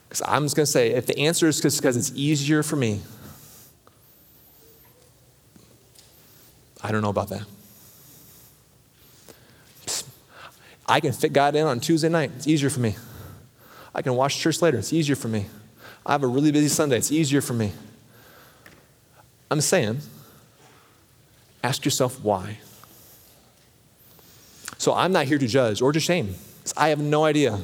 Because 0.08 0.22
I'm 0.26 0.44
just 0.44 0.56
going 0.56 0.64
to 0.64 0.72
say, 0.72 0.92
if 0.92 1.04
the 1.04 1.18
answer 1.18 1.46
is 1.46 1.60
because 1.60 1.98
it's 1.98 2.12
easier 2.14 2.62
for 2.62 2.76
me, 2.76 3.02
I 6.82 6.92
don't 6.92 7.02
know 7.02 7.10
about 7.10 7.28
that. 7.30 7.46
I 10.88 11.00
can 11.00 11.12
fit 11.12 11.32
God 11.32 11.56
in 11.56 11.66
on 11.66 11.80
Tuesday 11.80 12.08
night. 12.08 12.30
It's 12.36 12.46
easier 12.46 12.70
for 12.70 12.80
me. 12.80 12.96
I 13.94 14.02
can 14.02 14.14
watch 14.14 14.38
church 14.38 14.62
later. 14.62 14.78
It's 14.78 14.92
easier 14.92 15.16
for 15.16 15.28
me. 15.28 15.46
I 16.04 16.12
have 16.12 16.22
a 16.22 16.26
really 16.26 16.52
busy 16.52 16.68
Sunday. 16.68 16.98
It's 16.98 17.10
easier 17.10 17.40
for 17.40 17.54
me. 17.54 17.72
I'm 19.50 19.60
saying, 19.60 20.00
ask 21.64 21.84
yourself 21.84 22.22
why. 22.22 22.58
So 24.78 24.94
I'm 24.94 25.12
not 25.12 25.26
here 25.26 25.38
to 25.38 25.46
judge 25.46 25.82
or 25.82 25.92
to 25.92 25.98
shame. 25.98 26.34
I 26.76 26.88
have 26.88 27.00
no 27.00 27.24
idea. 27.24 27.58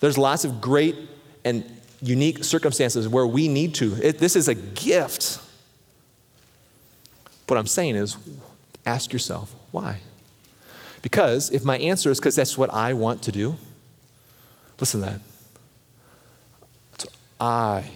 There's 0.00 0.18
lots 0.18 0.44
of 0.44 0.60
great 0.60 0.96
and 1.44 1.64
unique 2.02 2.44
circumstances 2.44 3.08
where 3.08 3.26
we 3.26 3.48
need 3.48 3.74
to. 3.76 3.96
It, 4.02 4.18
this 4.18 4.36
is 4.36 4.48
a 4.48 4.54
gift. 4.54 5.38
What 7.46 7.58
I'm 7.58 7.66
saying 7.66 7.96
is, 7.96 8.16
ask 8.86 9.12
yourself, 9.12 9.54
why? 9.70 10.00
Because 11.02 11.50
if 11.50 11.64
my 11.64 11.78
answer 11.78 12.10
is 12.10 12.18
because 12.18 12.36
that's 12.36 12.56
what 12.56 12.72
I 12.72 12.94
want 12.94 13.22
to 13.22 13.32
do, 13.32 13.56
listen 14.80 15.00
to 15.00 15.06
that. 15.06 15.20
That's 16.92 17.04
what 17.04 17.14
I 17.40 17.90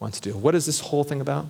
want 0.00 0.14
to 0.14 0.20
do. 0.20 0.36
What 0.36 0.54
is 0.54 0.66
this 0.66 0.80
whole 0.80 1.04
thing 1.04 1.20
about? 1.20 1.48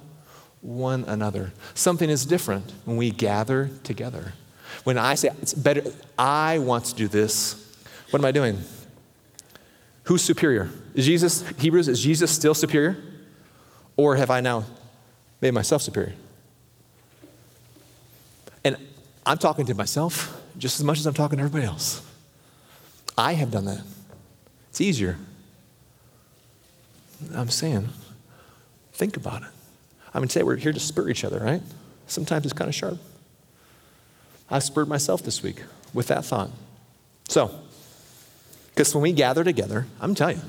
one 0.61 1.05
another. 1.05 1.53
Something 1.75 2.11
is 2.11 2.27
different 2.27 2.73
when 2.85 2.97
we 2.97 3.11
gather 3.11 3.71
together. 3.85 4.33
When 4.85 4.99
I 4.99 5.15
say 5.15 5.31
it's 5.41 5.55
better, 5.55 5.83
I 6.19 6.59
want 6.59 6.87
to 6.87 6.95
do 6.95 7.09
this, 7.09 7.55
what 8.11 8.21
am 8.21 8.25
I 8.25 8.33
doing? 8.33 8.59
Who's 10.05 10.23
superior? 10.23 10.71
Is 10.95 11.07
Jesus, 11.07 11.47
Hebrews, 11.59 11.89
is 11.89 12.03
Jesus 12.03 12.31
still 12.31 12.55
superior? 12.55 12.97
Or 13.97 14.17
have 14.17 14.31
I 14.31 14.41
now 14.41 14.65
made 15.41 15.53
myself 15.53 15.83
superior? 15.83 16.15
And 18.65 18.77
I'm 19.29 19.37
talking 19.37 19.67
to 19.67 19.75
myself 19.75 20.41
just 20.57 20.81
as 20.81 20.85
much 20.85 20.99
as 20.99 21.07
I'm 21.07 21.13
talking 21.13 21.37
to 21.37 21.45
everybody 21.45 21.67
else. 21.67 22.03
I 23.19 23.35
have 23.35 23.51
done 23.51 23.67
that. 23.67 23.83
It's 24.71 24.81
easier. 24.81 25.19
I'm 27.35 27.51
saying, 27.51 27.91
think 28.95 29.19
about 29.19 29.43
it. 29.43 29.49
I 30.15 30.19
mean, 30.19 30.31
say 30.31 30.43
we're 30.43 30.57
here 30.57 30.73
to 30.73 30.81
spur 30.81 31.11
each 31.11 31.25
other, 31.25 31.41
right? 31.41 31.61
Sometimes 32.07 32.47
it's 32.47 32.55
kind 32.55 32.71
of 32.71 32.75
sharp. 32.75 32.97
I 34.51 34.61
spurred 34.61 34.89
myself 34.89 35.23
this 35.23 35.43
week 35.43 35.63
with 35.93 36.07
that 36.07 36.25
thought. 36.25 36.49
So, 37.29 37.51
because 38.71 38.95
when 38.95 39.03
we 39.03 39.13
gather 39.13 39.45
together, 39.45 39.85
I'm 40.01 40.15
telling 40.15 40.39
you, 40.39 40.43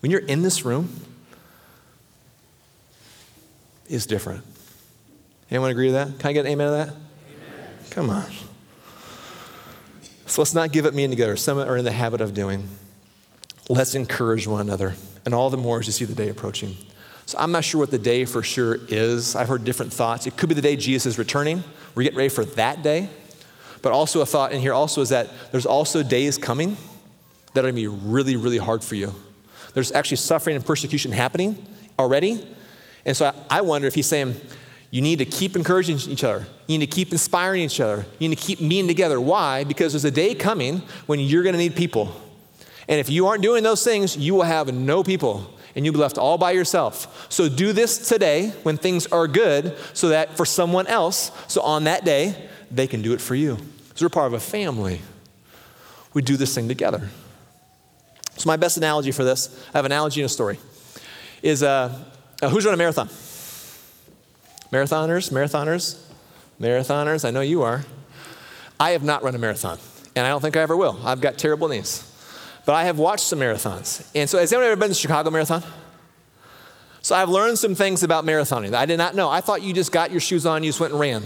when 0.00 0.10
you're 0.10 0.24
in 0.24 0.40
this 0.40 0.64
room, 0.64 0.88
it's 3.86 4.06
different. 4.06 4.44
Anyone 5.50 5.70
agree 5.70 5.92
with 5.92 5.94
that? 5.94 6.18
Can 6.18 6.30
I 6.30 6.32
get 6.32 6.46
an 6.46 6.52
amen 6.52 6.68
to 6.68 6.72
that? 6.72 7.03
Come 7.94 8.10
on. 8.10 8.26
So 10.26 10.42
let's 10.42 10.52
not 10.52 10.72
give 10.72 10.84
up 10.84 10.94
meeting 10.94 11.10
together. 11.10 11.36
Some 11.36 11.58
are 11.58 11.76
in 11.76 11.84
the 11.84 11.92
habit 11.92 12.20
of 12.20 12.34
doing. 12.34 12.68
Let's 13.68 13.94
encourage 13.94 14.48
one 14.48 14.60
another, 14.60 14.94
and 15.24 15.32
all 15.32 15.48
the 15.48 15.56
more 15.56 15.78
as 15.78 15.86
you 15.86 15.92
see 15.92 16.04
the 16.04 16.14
day 16.14 16.28
approaching. 16.28 16.76
So 17.26 17.38
I'm 17.38 17.52
not 17.52 17.62
sure 17.62 17.78
what 17.78 17.92
the 17.92 17.98
day 17.98 18.24
for 18.24 18.42
sure 18.42 18.78
is. 18.88 19.36
I've 19.36 19.46
heard 19.46 19.62
different 19.64 19.92
thoughts. 19.92 20.26
It 20.26 20.36
could 20.36 20.48
be 20.48 20.56
the 20.56 20.60
day 20.60 20.74
Jesus 20.74 21.06
is 21.06 21.18
returning. 21.18 21.62
We're 21.94 22.02
getting 22.02 22.18
ready 22.18 22.30
for 22.30 22.44
that 22.44 22.82
day. 22.82 23.08
But 23.80 23.92
also 23.92 24.22
a 24.22 24.26
thought 24.26 24.50
in 24.50 24.60
here 24.60 24.72
also 24.72 25.00
is 25.00 25.10
that 25.10 25.28
there's 25.52 25.64
also 25.64 26.02
days 26.02 26.36
coming 26.36 26.76
that 27.52 27.64
are 27.64 27.68
to 27.68 27.72
be 27.72 27.86
really, 27.86 28.34
really 28.34 28.58
hard 28.58 28.82
for 28.82 28.96
you. 28.96 29.14
There's 29.72 29.92
actually 29.92 30.16
suffering 30.16 30.56
and 30.56 30.66
persecution 30.66 31.12
happening 31.12 31.64
already. 31.96 32.44
And 33.04 33.16
so 33.16 33.26
I, 33.26 33.58
I 33.58 33.60
wonder 33.60 33.86
if 33.86 33.94
he's 33.94 34.08
saying, 34.08 34.34
you 34.94 35.02
need 35.02 35.18
to 35.18 35.24
keep 35.24 35.56
encouraging 35.56 35.98
each 36.08 36.22
other. 36.22 36.46
You 36.68 36.78
need 36.78 36.88
to 36.88 36.94
keep 36.94 37.10
inspiring 37.10 37.62
each 37.62 37.80
other. 37.80 38.06
You 38.20 38.28
need 38.28 38.38
to 38.38 38.40
keep 38.40 38.60
meeting 38.60 38.86
together. 38.86 39.20
Why? 39.20 39.64
Because 39.64 39.92
there's 39.92 40.04
a 40.04 40.10
day 40.12 40.36
coming 40.36 40.82
when 41.06 41.18
you're 41.18 41.42
going 41.42 41.54
to 41.54 41.58
need 41.58 41.74
people. 41.74 42.14
And 42.86 43.00
if 43.00 43.10
you 43.10 43.26
aren't 43.26 43.42
doing 43.42 43.64
those 43.64 43.82
things, 43.82 44.16
you 44.16 44.34
will 44.34 44.44
have 44.44 44.72
no 44.72 45.02
people 45.02 45.52
and 45.74 45.84
you'll 45.84 45.94
be 45.94 45.98
left 45.98 46.16
all 46.16 46.38
by 46.38 46.52
yourself. 46.52 47.26
So 47.28 47.48
do 47.48 47.72
this 47.72 48.08
today 48.08 48.50
when 48.62 48.76
things 48.76 49.08
are 49.08 49.26
good 49.26 49.76
so 49.94 50.10
that 50.10 50.36
for 50.36 50.46
someone 50.46 50.86
else, 50.86 51.32
so 51.48 51.60
on 51.62 51.82
that 51.84 52.04
day, 52.04 52.48
they 52.70 52.86
can 52.86 53.02
do 53.02 53.14
it 53.14 53.20
for 53.20 53.34
you. 53.34 53.56
So 53.96 54.04
we're 54.04 54.10
part 54.10 54.28
of 54.28 54.34
a 54.34 54.38
family. 54.38 55.00
We 56.12 56.22
do 56.22 56.36
this 56.36 56.54
thing 56.54 56.68
together. 56.68 57.08
So 58.36 58.46
my 58.46 58.56
best 58.56 58.76
analogy 58.76 59.10
for 59.10 59.24
this, 59.24 59.60
I 59.74 59.78
have 59.78 59.86
an 59.86 59.90
analogy 59.90 60.20
and 60.20 60.26
a 60.26 60.32
story, 60.32 60.60
is 61.42 61.64
uh, 61.64 62.00
uh, 62.40 62.48
who's 62.48 62.64
run 62.64 62.74
a 62.74 62.76
marathon? 62.76 63.08
Marathoners, 64.70 65.30
marathoners, 65.30 66.00
marathoners, 66.60 67.24
I 67.24 67.30
know 67.30 67.40
you 67.40 67.62
are. 67.62 67.84
I 68.80 68.90
have 68.90 69.04
not 69.04 69.22
run 69.22 69.34
a 69.34 69.38
marathon, 69.38 69.78
and 70.16 70.26
I 70.26 70.30
don't 70.30 70.40
think 70.40 70.56
I 70.56 70.60
ever 70.60 70.76
will. 70.76 70.98
I've 71.04 71.20
got 71.20 71.38
terrible 71.38 71.68
knees. 71.68 72.10
But 72.66 72.74
I 72.74 72.84
have 72.84 72.98
watched 72.98 73.24
some 73.24 73.40
marathons. 73.40 74.08
And 74.14 74.28
so, 74.28 74.38
has 74.38 74.52
anyone 74.52 74.70
ever 74.70 74.76
been 74.76 74.88
to 74.88 74.94
the 74.94 74.98
Chicago 74.98 75.30
Marathon? 75.30 75.62
So, 77.02 77.14
I've 77.14 77.28
learned 77.28 77.58
some 77.58 77.74
things 77.74 78.02
about 78.02 78.24
marathoning 78.24 78.70
that 78.70 78.80
I 78.80 78.86
did 78.86 78.96
not 78.96 79.14
know. 79.14 79.28
I 79.28 79.40
thought 79.40 79.62
you 79.62 79.74
just 79.74 79.92
got 79.92 80.10
your 80.10 80.20
shoes 80.20 80.46
on, 80.46 80.62
you 80.62 80.70
just 80.70 80.80
went 80.80 80.92
and 80.92 81.00
ran. 81.00 81.24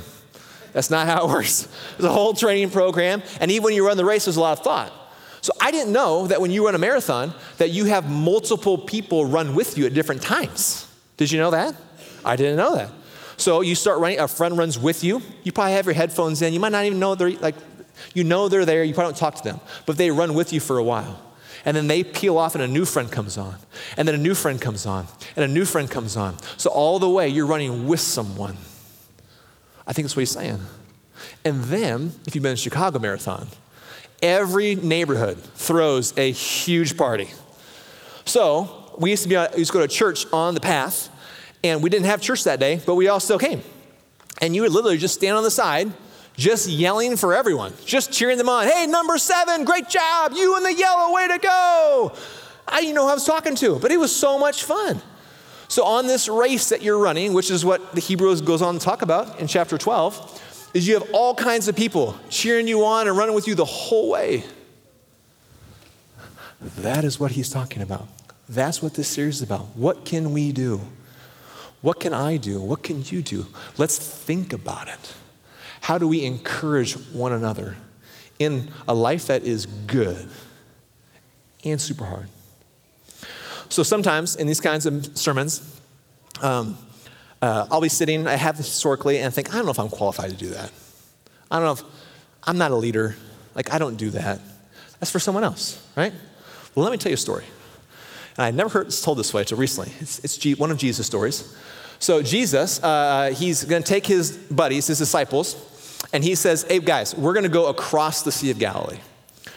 That's 0.73 0.91
not 0.91 1.07
how 1.07 1.25
it 1.25 1.29
works. 1.33 1.69
There's 1.97 2.11
a 2.11 2.13
whole 2.13 2.35
training 2.35 2.71
program, 2.71 3.23
and 3.41 3.51
even 3.51 3.65
when 3.65 3.75
you 3.75 3.87
run 3.87 3.97
the 3.97 4.05
race, 4.05 4.25
there's 4.25 4.37
a 4.37 4.41
lot 4.41 4.59
of 4.59 4.65
thought. 4.65 4.93
So 5.41 5.53
I 5.61 5.71
didn't 5.71 5.93
know 5.93 6.27
that 6.27 6.41
when 6.41 6.51
you 6.51 6.67
run 6.67 6.75
a 6.75 6.79
marathon, 6.79 7.33
that 7.59 7.71
you 7.71 7.85
have 7.85 8.11
multiple 8.11 8.77
people 8.77 9.25
run 9.25 9.55
with 9.55 9.79
you 9.79 9.87
at 9.87 9.95
different 9.95 10.21
times. 10.21 10.87
Did 11.17 11.31
you 11.31 11.39
know 11.39 11.53
that? 11.53 11.75
I 12.25 12.37
didn't 12.37 12.57
know 12.57 12.75
that. 12.75 12.91
So 13.39 13.61
you 13.61 13.75
start 13.75 14.01
running, 14.01 14.19
a 14.19 14.29
friend 14.29 14.59
runs 14.59 14.79
with 14.79 15.03
you. 15.03 15.23
You 15.45 15.53
probably 15.53 15.73
have 15.73 15.87
your 15.87 15.95
headphones 15.95 16.43
in. 16.43 16.53
You 16.53 16.61
might 16.61 16.73
not 16.73 16.85
even 16.85 16.99
know 16.99 17.15
they're 17.15 17.31
like, 17.31 17.55
you 18.13 18.25
know 18.25 18.49
they're 18.49 18.67
there. 18.67 18.85
You 18.85 18.95
probably 18.95 19.13
don't 19.13 19.19
talk 19.19 19.37
to 19.37 19.45
them, 19.45 19.61
but 19.87 19.97
they 19.97 20.11
run 20.11 20.35
with 20.35 20.53
you 20.53 20.61
for 20.61 20.77
a 20.77 20.83
while. 20.83 21.23
And 21.65 21.77
then 21.77 21.87
they 21.87 22.05
peel 22.05 22.37
off, 22.37 22.55
and 22.55 22.63
a 22.63 22.69
new 22.69 22.85
friend 22.85 23.11
comes 23.11 23.39
on. 23.39 23.57
And 23.97 24.07
then 24.07 24.15
a 24.15 24.19
new 24.19 24.35
friend 24.35 24.61
comes 24.61 24.87
on. 24.87 25.07
And 25.37 25.45
a 25.45 25.49
new 25.49 25.65
friend 25.65 25.91
comes 25.91 26.17
on. 26.17 26.39
So 26.57 26.71
all 26.71 26.99
the 26.99 27.09
way, 27.09 27.29
you're 27.29 27.47
running 27.47 27.87
with 27.87 28.01
someone. 28.01 28.57
I 29.87 29.93
think 29.93 30.05
that's 30.07 30.17
what 30.17 30.21
he's 30.21 30.31
saying. 30.31 30.61
And 31.45 31.65
then, 31.65 32.13
if 32.27 32.35
you've 32.35 32.43
been 32.43 32.57
to 32.57 32.61
Chicago 32.61 32.99
Marathon, 32.99 33.49
every 34.23 34.75
neighborhood 34.75 35.39
throws 35.55 36.17
a 36.17 36.31
huge 36.33 36.97
party. 36.97 37.29
So 38.25 38.95
we 38.99 39.11
used 39.11 39.23
to 39.23 39.29
be, 39.29 39.37
uh, 39.37 39.49
we 39.53 39.61
used 39.61 39.73
to 39.73 39.79
go 39.79 39.87
to 39.87 39.93
church 39.93 40.27
on 40.33 40.55
the 40.55 40.61
path, 40.61 41.09
and 41.65 41.83
we 41.83 41.91
didn't 41.91 42.07
have 42.07 42.21
church 42.21 42.45
that 42.45 42.61
day, 42.61 42.81
but 42.85 42.95
we 42.95 43.09
all 43.09 43.21
still 43.21 43.39
came. 43.39 43.63
And 44.41 44.55
you 44.55 44.63
would 44.63 44.73
literally 44.73 44.99
just 44.99 45.15
stand 45.15 45.37
on 45.37 45.43
the 45.43 45.51
side, 45.51 45.93
just 46.37 46.69
yelling 46.69 47.17
for 47.17 47.35
everyone, 47.35 47.73
just 47.85 48.13
cheering 48.13 48.39
them 48.39 48.49
on. 48.49 48.69
Hey, 48.69 48.87
number 48.87 49.19
seven, 49.19 49.65
great 49.65 49.89
job. 49.89 50.33
You 50.35 50.57
in 50.57 50.63
the 50.63 50.75
yellow, 50.75 51.13
way 51.13 51.29
to 51.29 51.39
go. 51.39 52.13
I 52.67 52.81
didn't 52.81 52.95
know 52.95 53.05
who 53.05 53.11
I 53.11 53.15
was 53.15 53.25
talking 53.25 53.55
to, 53.57 53.79
but 53.79 53.91
it 53.91 53.99
was 53.99 54.15
so 54.15 54.39
much 54.39 54.63
fun. 54.63 55.01
So, 55.69 55.85
on 55.85 56.07
this 56.07 56.29
race 56.29 56.71
that 56.71 56.83
you're 56.83 56.99
running, 56.99 57.35
which 57.35 57.51
is 57.51 57.65
what 57.65 57.95
the 57.95 58.01
Hebrews 58.01 58.41
goes 58.41 58.63
on 58.63 58.75
to 58.75 58.81
talk 58.81 59.03
about 59.03 59.39
in 59.39 59.47
chapter 59.47 59.77
12, 59.77 60.71
is 60.75 60.87
you 60.87 60.95
have 60.95 61.11
all 61.13 61.35
kinds 61.35 61.69
of 61.69 61.77
people 61.77 62.17
cheering 62.31 62.69
you 62.69 62.85
on 62.85 63.09
and 63.09 63.17
running 63.17 63.35
with 63.35 63.47
you 63.47 63.55
the 63.55 63.65
whole 63.65 64.11
way. 64.11 64.45
That 66.61 67.05
is 67.05 67.21
what 67.21 67.33
he's 67.33 67.51
talking 67.51 67.83
about. 67.83 68.09
That's 68.49 68.83
what 68.83 68.95
this 68.95 69.09
series 69.09 69.37
is 69.37 69.43
about. 69.43 69.77
What 69.77 70.05
can 70.05 70.33
we 70.33 70.53
do? 70.53 70.81
What 71.81 72.01
can 72.01 72.13
I 72.13 72.37
do? 72.37 72.61
What 72.61 72.83
can 72.83 73.05
you 73.05 73.23
do? 73.23 73.47
Let's 73.77 73.99
think 73.99 74.53
about 74.53 74.89
it. 74.89 75.15
How 75.81 75.99
do 75.99 76.09
we 76.09 76.25
encourage 76.25 76.95
one 77.13 77.33
another 77.33 77.77
in 78.39 78.71
a 78.87 78.95
life 78.95 79.29
that 79.29 79.45
is 79.45 79.67
good 79.67 80.29
and 81.65 81.81
super 81.81 82.05
hard? 82.05 82.29
So 83.69 83.83
sometimes 83.83 84.35
in 84.35 84.47
these 84.47 84.61
kinds 84.61 84.87
of 84.87 85.17
sermons, 85.17 85.81
um, 86.43 86.77
uh, 87.41 87.67
I'll 87.71 87.81
be 87.81 87.89
sitting, 87.89 88.27
I 88.27 88.35
have 88.35 88.57
historically, 88.57 89.19
and 89.19 89.33
think, 89.33 89.51
I 89.51 89.57
don't 89.57 89.65
know 89.65 89.71
if 89.71 89.79
I'm 89.79 89.89
qualified 89.89 90.31
to 90.31 90.37
do 90.37 90.49
that. 90.51 90.73
I 91.51 91.57
don't 91.57 91.67
know 91.67 91.73
if 91.73 91.83
I'm 92.45 92.59
not 92.59 92.71
a 92.71 92.77
leader. 92.77 93.15
Like, 93.55 93.73
I 93.73 93.79
don't 93.79 93.97
do 93.97 94.11
that. 94.11 94.41
That's 94.99 95.11
for 95.11 95.21
someone 95.21 95.45
else, 95.45 95.85
right? 95.97 96.13
Well, 96.75 96.85
let 96.85 96.91
me 96.91 96.99
tell 96.99 97.11
you 97.11 97.15
a 97.15 97.19
story. 97.19 97.45
And 98.39 98.47
I 98.47 98.51
never 98.53 98.71
heard 98.71 98.87
it 98.87 99.01
told 99.03 99.19
this 99.19 99.35
way 99.35 99.43
until 99.43 99.59
recently. 99.59 99.93
It's, 99.99 100.21
it's 100.21 100.39
G, 100.39 100.55
one 100.55 100.71
of 100.71 100.79
Jesus' 100.79 101.07
stories. 101.07 101.55
So, 101.99 102.23
Jesus, 102.23 102.81
uh, 102.83 103.35
he's 103.37 103.65
going 103.65 103.83
to 103.83 103.89
take 103.89 104.07
his 104.07 104.37
buddies, 104.37 104.87
his 104.87 104.99
disciples, 104.99 105.57
and 106.13 106.23
he 106.23 106.37
says, 106.37 106.63
Hey, 106.63 106.79
guys, 106.79 107.15
we're 107.17 107.33
going 107.33 107.43
to 107.43 107.49
go 107.51 107.67
across 107.67 108.23
the 108.23 108.31
Sea 108.31 108.53
of 108.53 108.61
Galilee. 108.61 109.01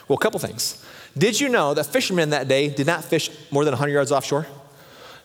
Well, 0.07 0.17
a 0.17 0.21
couple 0.21 0.39
things. 0.39 0.83
Did 1.15 1.39
you 1.39 1.49
know 1.49 1.75
that 1.75 1.85
fishermen 1.85 2.31
that 2.31 2.47
day 2.47 2.69
did 2.69 2.87
not 2.87 3.03
fish 3.03 3.29
more 3.51 3.63
than 3.63 3.73
100 3.73 3.91
yards 3.91 4.11
offshore? 4.11 4.47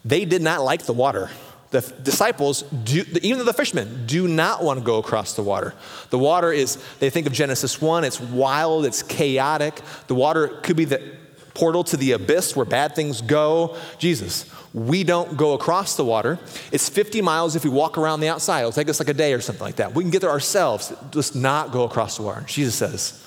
They 0.04 0.26
did 0.26 0.42
not 0.42 0.62
like 0.62 0.82
the 0.82 0.92
water. 0.92 1.30
The 1.70 1.80
disciples, 2.02 2.62
do, 2.62 3.04
even 3.22 3.44
the 3.44 3.52
fishermen, 3.52 4.06
do 4.06 4.28
not 4.28 4.62
want 4.62 4.78
to 4.78 4.84
go 4.84 4.98
across 4.98 5.34
the 5.34 5.42
water. 5.42 5.74
The 6.10 6.18
water 6.18 6.52
is, 6.52 6.78
they 7.00 7.10
think 7.10 7.26
of 7.26 7.32
Genesis 7.32 7.80
1, 7.80 8.04
it's 8.04 8.20
wild, 8.20 8.84
it's 8.84 9.02
chaotic. 9.02 9.80
The 10.06 10.14
water 10.14 10.48
could 10.48 10.76
be 10.76 10.84
the 10.84 11.16
portal 11.56 11.82
to 11.84 11.96
the 11.96 12.12
abyss 12.12 12.54
where 12.54 12.66
bad 12.66 12.94
things 12.94 13.22
go. 13.22 13.76
Jesus, 13.98 14.44
we 14.74 15.04
don't 15.04 15.36
go 15.36 15.54
across 15.54 15.96
the 15.96 16.04
water. 16.04 16.38
It's 16.70 16.88
50 16.88 17.22
miles 17.22 17.56
if 17.56 17.64
we 17.64 17.70
walk 17.70 17.96
around 17.96 18.20
the 18.20 18.28
outside. 18.28 18.60
It'll 18.60 18.72
take 18.72 18.90
us 18.90 19.00
like 19.00 19.08
a 19.08 19.14
day 19.14 19.32
or 19.32 19.40
something 19.40 19.64
like 19.64 19.76
that. 19.76 19.94
We 19.94 20.04
can 20.04 20.10
get 20.10 20.20
there 20.20 20.30
ourselves. 20.30 20.92
Let's 21.14 21.34
not 21.34 21.72
go 21.72 21.84
across 21.84 22.18
the 22.18 22.22
water. 22.22 22.44
Jesus 22.46 22.74
says, 22.74 23.26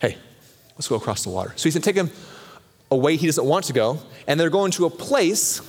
hey, 0.00 0.16
let's 0.74 0.88
go 0.88 0.96
across 0.96 1.22
the 1.22 1.30
water. 1.30 1.52
So 1.56 1.64
he's 1.64 1.74
going 1.74 1.82
to 1.82 1.92
take 1.92 1.96
him 1.96 2.10
away 2.90 3.16
he 3.16 3.26
doesn't 3.26 3.44
want 3.44 3.66
to 3.66 3.74
go, 3.74 3.98
and 4.26 4.40
they're 4.40 4.50
going 4.50 4.70
to 4.72 4.86
a 4.86 4.90
place 4.90 5.60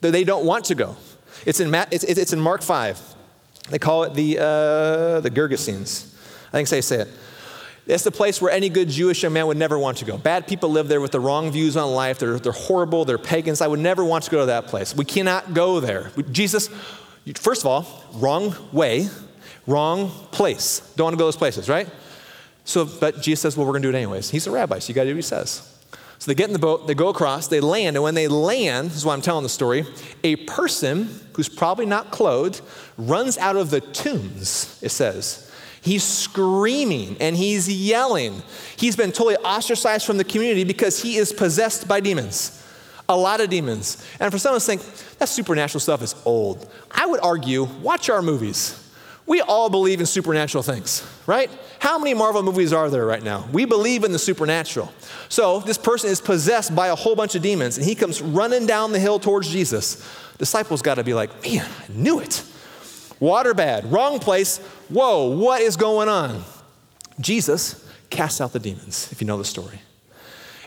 that 0.00 0.12
they 0.12 0.22
don't 0.22 0.46
want 0.46 0.66
to 0.66 0.76
go. 0.76 0.96
It's 1.44 1.58
in, 1.58 1.74
it's, 1.90 2.04
it's 2.04 2.32
in 2.32 2.40
Mark 2.40 2.62
5. 2.62 3.00
They 3.70 3.78
call 3.78 4.04
it 4.04 4.14
the, 4.14 4.38
uh, 4.38 5.20
the 5.20 5.30
Gergesenes. 5.30 6.14
I 6.48 6.52
think 6.52 6.68
they 6.68 6.80
say 6.80 7.00
it. 7.00 7.08
It's 7.86 8.04
the 8.04 8.10
place 8.10 8.40
where 8.40 8.50
any 8.50 8.70
good 8.70 8.88
Jewish 8.88 9.22
young 9.22 9.34
man 9.34 9.46
would 9.46 9.58
never 9.58 9.78
want 9.78 9.98
to 9.98 10.06
go. 10.06 10.16
Bad 10.16 10.46
people 10.46 10.70
live 10.70 10.88
there 10.88 11.02
with 11.02 11.12
the 11.12 11.20
wrong 11.20 11.50
views 11.50 11.76
on 11.76 11.90
life. 11.92 12.18
They're, 12.18 12.38
they're 12.38 12.52
horrible. 12.52 13.04
They're 13.04 13.18
pagans. 13.18 13.60
I 13.60 13.66
would 13.66 13.80
never 13.80 14.02
want 14.02 14.24
to 14.24 14.30
go 14.30 14.40
to 14.40 14.46
that 14.46 14.66
place. 14.66 14.96
We 14.96 15.04
cannot 15.04 15.52
go 15.52 15.80
there. 15.80 16.10
Jesus, 16.30 16.68
first 17.34 17.62
of 17.62 17.66
all, 17.66 18.04
wrong 18.14 18.54
way, 18.72 19.08
wrong 19.66 20.08
place. 20.30 20.80
Don't 20.96 21.06
want 21.06 21.14
to 21.14 21.18
go 21.18 21.26
those 21.26 21.36
places, 21.36 21.68
right? 21.68 21.88
So, 22.64 22.86
but 22.86 23.20
Jesus 23.20 23.42
says, 23.42 23.56
well, 23.56 23.66
we're 23.66 23.72
going 23.72 23.82
to 23.82 23.92
do 23.92 23.94
it 23.94 23.98
anyways. 23.98 24.30
He's 24.30 24.46
a 24.46 24.50
rabbi, 24.50 24.78
so 24.78 24.88
you 24.88 24.94
got 24.94 25.02
to 25.02 25.10
do 25.10 25.14
what 25.14 25.18
he 25.18 25.22
says. 25.22 25.70
So 26.18 26.30
they 26.30 26.34
get 26.34 26.48
in 26.48 26.54
the 26.54 26.58
boat, 26.58 26.86
they 26.86 26.94
go 26.94 27.08
across, 27.08 27.48
they 27.48 27.60
land, 27.60 27.96
and 27.96 28.02
when 28.02 28.14
they 28.14 28.28
land, 28.28 28.88
this 28.88 28.96
is 28.96 29.04
why 29.04 29.12
I'm 29.12 29.20
telling 29.20 29.42
the 29.42 29.50
story, 29.50 29.84
a 30.22 30.36
person 30.36 31.20
who's 31.34 31.50
probably 31.50 31.84
not 31.84 32.10
clothed 32.12 32.62
runs 32.96 33.36
out 33.36 33.56
of 33.56 33.68
the 33.68 33.82
tombs, 33.82 34.78
it 34.82 34.88
says. 34.88 35.43
He's 35.84 36.02
screaming 36.02 37.18
and 37.20 37.36
he's 37.36 37.68
yelling. 37.68 38.42
He's 38.76 38.96
been 38.96 39.12
totally 39.12 39.36
ostracized 39.36 40.06
from 40.06 40.16
the 40.16 40.24
community 40.24 40.64
because 40.64 41.02
he 41.02 41.16
is 41.16 41.30
possessed 41.30 41.86
by 41.86 42.00
demons. 42.00 42.62
A 43.06 43.14
lot 43.14 43.42
of 43.42 43.50
demons. 43.50 44.02
And 44.18 44.32
for 44.32 44.38
some 44.38 44.54
of 44.54 44.56
us 44.56 44.66
think, 44.66 44.80
that 45.18 45.28
supernatural 45.28 45.80
stuff 45.80 46.00
is 46.00 46.14
old. 46.24 46.70
I 46.90 47.04
would 47.04 47.20
argue, 47.20 47.64
watch 47.82 48.08
our 48.08 48.22
movies. 48.22 48.80
We 49.26 49.42
all 49.42 49.68
believe 49.68 50.00
in 50.00 50.06
supernatural 50.06 50.62
things, 50.62 51.06
right? 51.26 51.50
How 51.80 51.98
many 51.98 52.14
Marvel 52.14 52.42
movies 52.42 52.72
are 52.72 52.88
there 52.88 53.04
right 53.04 53.22
now? 53.22 53.46
We 53.52 53.66
believe 53.66 54.04
in 54.04 54.12
the 54.12 54.18
supernatural. 54.18 54.90
So 55.28 55.60
this 55.60 55.76
person 55.76 56.08
is 56.08 56.18
possessed 56.18 56.74
by 56.74 56.88
a 56.88 56.94
whole 56.94 57.14
bunch 57.14 57.34
of 57.34 57.42
demons, 57.42 57.76
and 57.76 57.86
he 57.86 57.94
comes 57.94 58.22
running 58.22 58.66
down 58.66 58.92
the 58.92 58.98
hill 58.98 59.18
towards 59.18 59.50
Jesus. 59.50 60.02
Disciples 60.38 60.80
got 60.80 60.94
to 60.94 61.04
be 61.04 61.12
like, 61.12 61.42
man, 61.42 61.66
I 61.66 61.92
knew 61.92 62.20
it. 62.20 62.42
Water 63.20 63.54
bad, 63.54 63.90
wrong 63.90 64.18
place. 64.18 64.60
Whoa, 64.88 65.36
what 65.36 65.62
is 65.62 65.76
going 65.76 66.08
on? 66.08 66.44
Jesus 67.20 67.88
casts 68.10 68.40
out 68.40 68.52
the 68.52 68.58
demons, 68.58 69.10
if 69.12 69.20
you 69.20 69.26
know 69.26 69.38
the 69.38 69.44
story. 69.44 69.80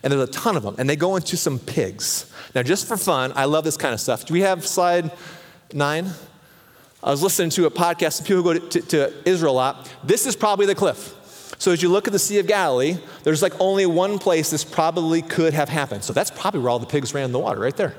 And 0.03 0.11
there's 0.11 0.29
a 0.29 0.31
ton 0.31 0.55
of 0.55 0.63
them, 0.63 0.75
and 0.77 0.89
they 0.89 0.95
go 0.95 1.15
into 1.15 1.37
some 1.37 1.59
pigs. 1.59 2.31
Now, 2.53 2.63
just 2.63 2.87
for 2.87 2.97
fun, 2.97 3.33
I 3.35 3.45
love 3.45 3.63
this 3.63 3.77
kind 3.77 3.93
of 3.93 3.99
stuff. 3.99 4.25
Do 4.25 4.33
we 4.33 4.41
have 4.41 4.65
slide 4.65 5.11
nine? 5.73 6.09
I 7.03 7.11
was 7.11 7.21
listening 7.21 7.49
to 7.51 7.65
a 7.65 7.71
podcast, 7.71 8.25
people 8.25 8.43
go 8.43 8.53
to, 8.53 8.59
to, 8.59 8.81
to 8.81 9.29
Israel 9.29 9.53
a 9.53 9.55
lot. 9.55 9.95
This 10.03 10.25
is 10.25 10.35
probably 10.35 10.65
the 10.65 10.75
cliff. 10.75 11.13
So 11.59 11.71
as 11.71 11.81
you 11.81 11.89
look 11.89 12.07
at 12.07 12.13
the 12.13 12.19
Sea 12.19 12.39
of 12.39 12.47
Galilee, 12.47 12.97
there's 13.23 13.41
like 13.41 13.53
only 13.59 13.85
one 13.85 14.19
place 14.19 14.49
this 14.49 14.63
probably 14.63 15.21
could 15.21 15.53
have 15.53 15.69
happened. 15.69 16.03
So 16.03 16.13
that's 16.13 16.31
probably 16.31 16.59
where 16.59 16.69
all 16.69 16.79
the 16.79 16.85
pigs 16.85 17.13
ran 17.13 17.25
in 17.25 17.31
the 17.31 17.39
water, 17.39 17.59
right 17.59 17.75
there. 17.75 17.95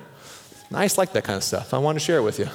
Nice, 0.71 0.99
like 0.99 1.13
that 1.13 1.25
kind 1.25 1.37
of 1.37 1.43
stuff. 1.43 1.73
I 1.73 1.79
want 1.79 1.97
to 1.97 2.05
share 2.05 2.19
it 2.19 2.23
with 2.23 2.39
you. 2.39 2.49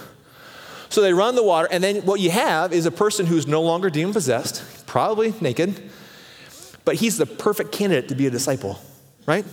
So 0.94 1.02
they 1.02 1.12
run 1.12 1.34
the 1.34 1.42
water, 1.42 1.68
and 1.72 1.84
then 1.84 2.06
what 2.06 2.20
you 2.20 2.30
have 2.30 2.72
is 2.72 2.86
a 2.86 2.92
person 2.92 3.26
who's 3.26 3.48
no 3.48 3.64
longer 3.64 3.90
demon 3.90 4.14
possessed, 4.14 4.86
probably 4.86 5.34
naked, 5.42 5.90
but 6.86 6.98
he's 6.98 7.18
the 7.18 7.26
perfect 7.26 7.72
candidate 7.72 8.10
to 8.10 8.16
be 8.16 8.28
a 8.28 8.30
disciple, 8.30 8.80
right? 9.26 9.44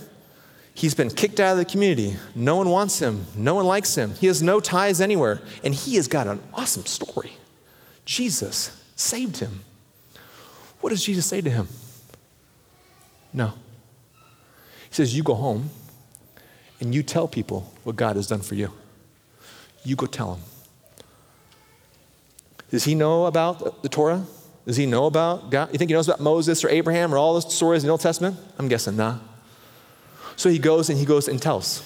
He's 0.75 0.93
been 0.93 1.09
kicked 1.09 1.39
out 1.39 1.53
of 1.53 1.57
the 1.57 1.65
community. 1.65 2.15
No 2.35 2.57
one 2.57 2.69
wants 2.69 2.99
him. 2.99 3.25
No 3.35 3.55
one 3.55 3.65
likes 3.65 3.95
him. 3.95 4.13
He 4.13 4.27
has 4.27 4.43
no 4.43 4.59
ties 4.59 5.01
anywhere. 5.01 5.41
And 5.63 5.73
he 5.73 5.95
has 5.95 6.07
got 6.07 6.27
an 6.27 6.43
awesome 6.53 6.85
story. 6.85 7.33
Jesus 8.05 8.79
saved 8.95 9.37
him. 9.37 9.61
What 10.79 10.91
does 10.91 11.03
Jesus 11.03 11.25
say 11.25 11.41
to 11.41 11.49
him? 11.49 11.67
No. 13.33 13.53
He 14.89 14.93
says, 14.93 15.17
You 15.17 15.23
go 15.23 15.33
home 15.33 15.71
and 16.79 16.93
you 16.93 17.01
tell 17.01 17.27
people 17.27 17.73
what 17.83 17.95
God 17.95 18.15
has 18.15 18.27
done 18.27 18.41
for 18.41 18.53
you. 18.53 18.71
You 19.83 19.95
go 19.95 20.05
tell 20.05 20.35
them. 20.35 20.43
Does 22.71 22.85
he 22.85 22.95
know 22.95 23.25
about 23.25 23.83
the 23.83 23.89
Torah? 23.89 24.25
Does 24.65 24.77
he 24.77 24.85
know 24.85 25.05
about 25.05 25.49
God? 25.49 25.69
You 25.71 25.77
think 25.77 25.89
he 25.89 25.93
knows 25.93 26.07
about 26.07 26.21
Moses 26.21 26.63
or 26.63 26.69
Abraham 26.69 27.13
or 27.13 27.17
all 27.17 27.35
the 27.35 27.41
stories 27.41 27.83
in 27.83 27.87
the 27.87 27.91
Old 27.91 28.01
Testament? 28.01 28.37
I'm 28.57 28.67
guessing 28.67 28.95
not. 28.95 29.21
So 30.37 30.49
he 30.49 30.57
goes 30.57 30.89
and 30.89 30.97
he 30.97 31.05
goes 31.05 31.27
and 31.27 31.41
tells. 31.41 31.83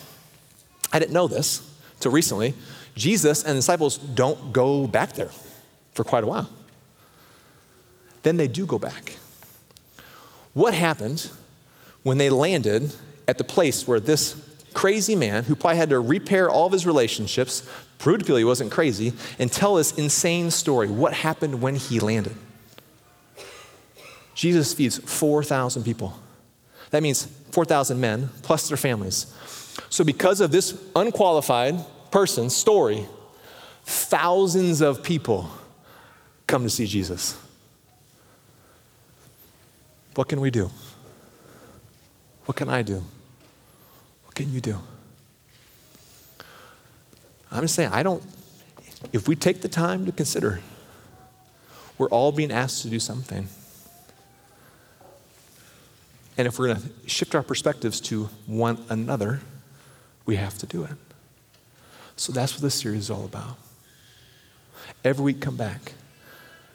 I 0.94 1.00
didn't 1.00 1.14
know 1.14 1.28
this 1.28 1.68
until 1.96 2.12
recently. 2.12 2.54
Jesus 2.96 3.44
and 3.44 3.52
the 3.52 3.56
disciples 3.56 3.98
don't 3.98 4.54
go 4.54 4.88
back 4.88 5.14
there 5.14 5.32
for 5.94 6.04
quite 6.04 6.24
a 6.24 6.28
while. 6.28 6.50
Then 8.24 8.38
they 8.38 8.48
do 8.48 8.66
go 8.66 8.80
back. 8.80 9.18
What 10.54 10.74
happened 10.74 11.30
when 12.04 12.18
they 12.18 12.30
landed 12.30 12.94
at 13.28 13.38
the 13.38 13.44
place 13.44 13.88
where 13.88 14.00
this 14.00 14.36
crazy 14.76 15.16
man, 15.16 15.46
who 15.46 15.56
probably 15.56 15.78
had 15.78 15.90
to 15.90 16.00
repair 16.00 16.48
all 16.50 16.68
of 16.68 16.72
his 16.72 16.86
relationships, 16.86 17.68
prove 17.98 18.20
to 18.20 18.26
people 18.26 18.38
he 18.38 18.44
wasn't 18.44 18.72
crazy, 18.72 19.14
and 19.40 19.52
tell 19.52 19.76
this 19.76 19.98
insane 19.98 20.52
story? 20.52 20.88
What 20.88 21.14
happened 21.14 21.62
when 21.62 21.76
he 21.76 22.00
landed? 22.00 22.36
Jesus 24.36 24.74
feeds 24.74 25.00
4,000 25.00 25.84
people. 25.84 26.14
That 26.92 27.02
means 27.02 27.26
4,000 27.52 28.00
men 28.00 28.30
plus 28.44 28.68
their 28.68 28.78
families. 28.78 29.34
So, 29.90 30.04
because 30.04 30.42
of 30.42 30.52
this 30.52 30.80
unqualified 30.96 31.76
person's 32.12 32.56
story, 32.56 33.06
thousands 33.86 34.82
of 34.82 35.02
people 35.04 35.50
come 36.48 36.64
to 36.64 36.70
see 36.70 36.86
Jesus. 36.86 37.38
What 40.16 40.28
can 40.28 40.40
we 40.42 40.52
do? 40.52 40.70
What 42.46 42.56
can 42.56 42.70
I 42.70 42.82
do? 42.82 43.04
Can 44.36 44.54
you 44.54 44.62
do? 44.62 44.78
I'm 47.52 47.62
just 47.62 47.76
saying, 47.76 47.92
I 47.92 48.04
don't, 48.04 48.22
if 49.14 49.28
we 49.28 49.36
take 49.36 49.62
the 49.62 49.70
time 49.70 50.06
to 50.06 50.12
consider, 50.12 50.62
we're 51.98 52.10
all 52.10 52.34
being 52.34 52.52
asked 52.52 52.82
to 52.82 52.90
do 52.90 53.00
something. 53.00 53.48
And 56.38 56.48
if 56.48 56.60
we're 56.60 56.68
going 56.68 56.82
to 56.82 57.10
shift 57.10 57.34
our 57.34 57.44
perspectives 57.44 58.02
to 58.02 58.26
one 58.46 58.84
another, 58.90 59.40
we 60.26 60.36
have 60.36 60.58
to 60.58 60.66
do 60.66 60.84
it. 60.84 60.98
So 62.18 62.34
that's 62.34 62.54
what 62.54 62.62
this 62.62 62.76
series 62.76 63.02
is 63.02 63.10
all 63.10 63.24
about. 63.24 63.58
Every 65.06 65.24
week, 65.24 65.40
come 65.40 65.56
back. 65.56 65.94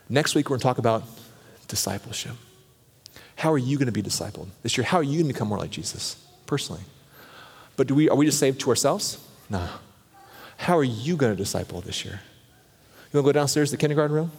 Next 0.09 0.35
week, 0.35 0.49
we're 0.49 0.55
going 0.55 0.61
to 0.61 0.65
talk 0.65 0.79
about 0.79 1.03
discipleship. 1.69 2.37
How 3.37 3.53
are 3.53 3.59
you 3.59 3.77
going 3.77 3.87
to 3.87 3.93
be 3.93 4.03
discipled 4.03 4.49
this 4.63 4.79
year? 4.79 4.85
How 4.85 4.99
are 4.99 5.03
you 5.03 5.19
going 5.19 5.29
to 5.29 5.35
become 5.35 5.49
more 5.49 5.59
like 5.59 5.71
Jesus 5.71 6.17
personally? 6.47 6.83
But 7.77 7.87
do 7.87 7.95
we, 7.95 8.09
are 8.09 8.17
we 8.17 8.27
just 8.27 8.39
saved 8.39 8.61
to 8.61 8.71
ourselves? 8.71 9.19
No. 9.49 9.69
How 10.57 10.77
are 10.77 10.85
you 10.85 11.17
going 11.17 11.33
to 11.33 11.37
disciple 11.37 11.81
this 11.81 12.05
year? 12.05 12.21
You 13.13 13.19
want 13.19 13.27
to 13.27 13.33
go 13.33 13.33
downstairs 13.33 13.71
to 13.71 13.77
the 13.77 13.81
kindergarten 13.81 14.15
room? 14.15 14.31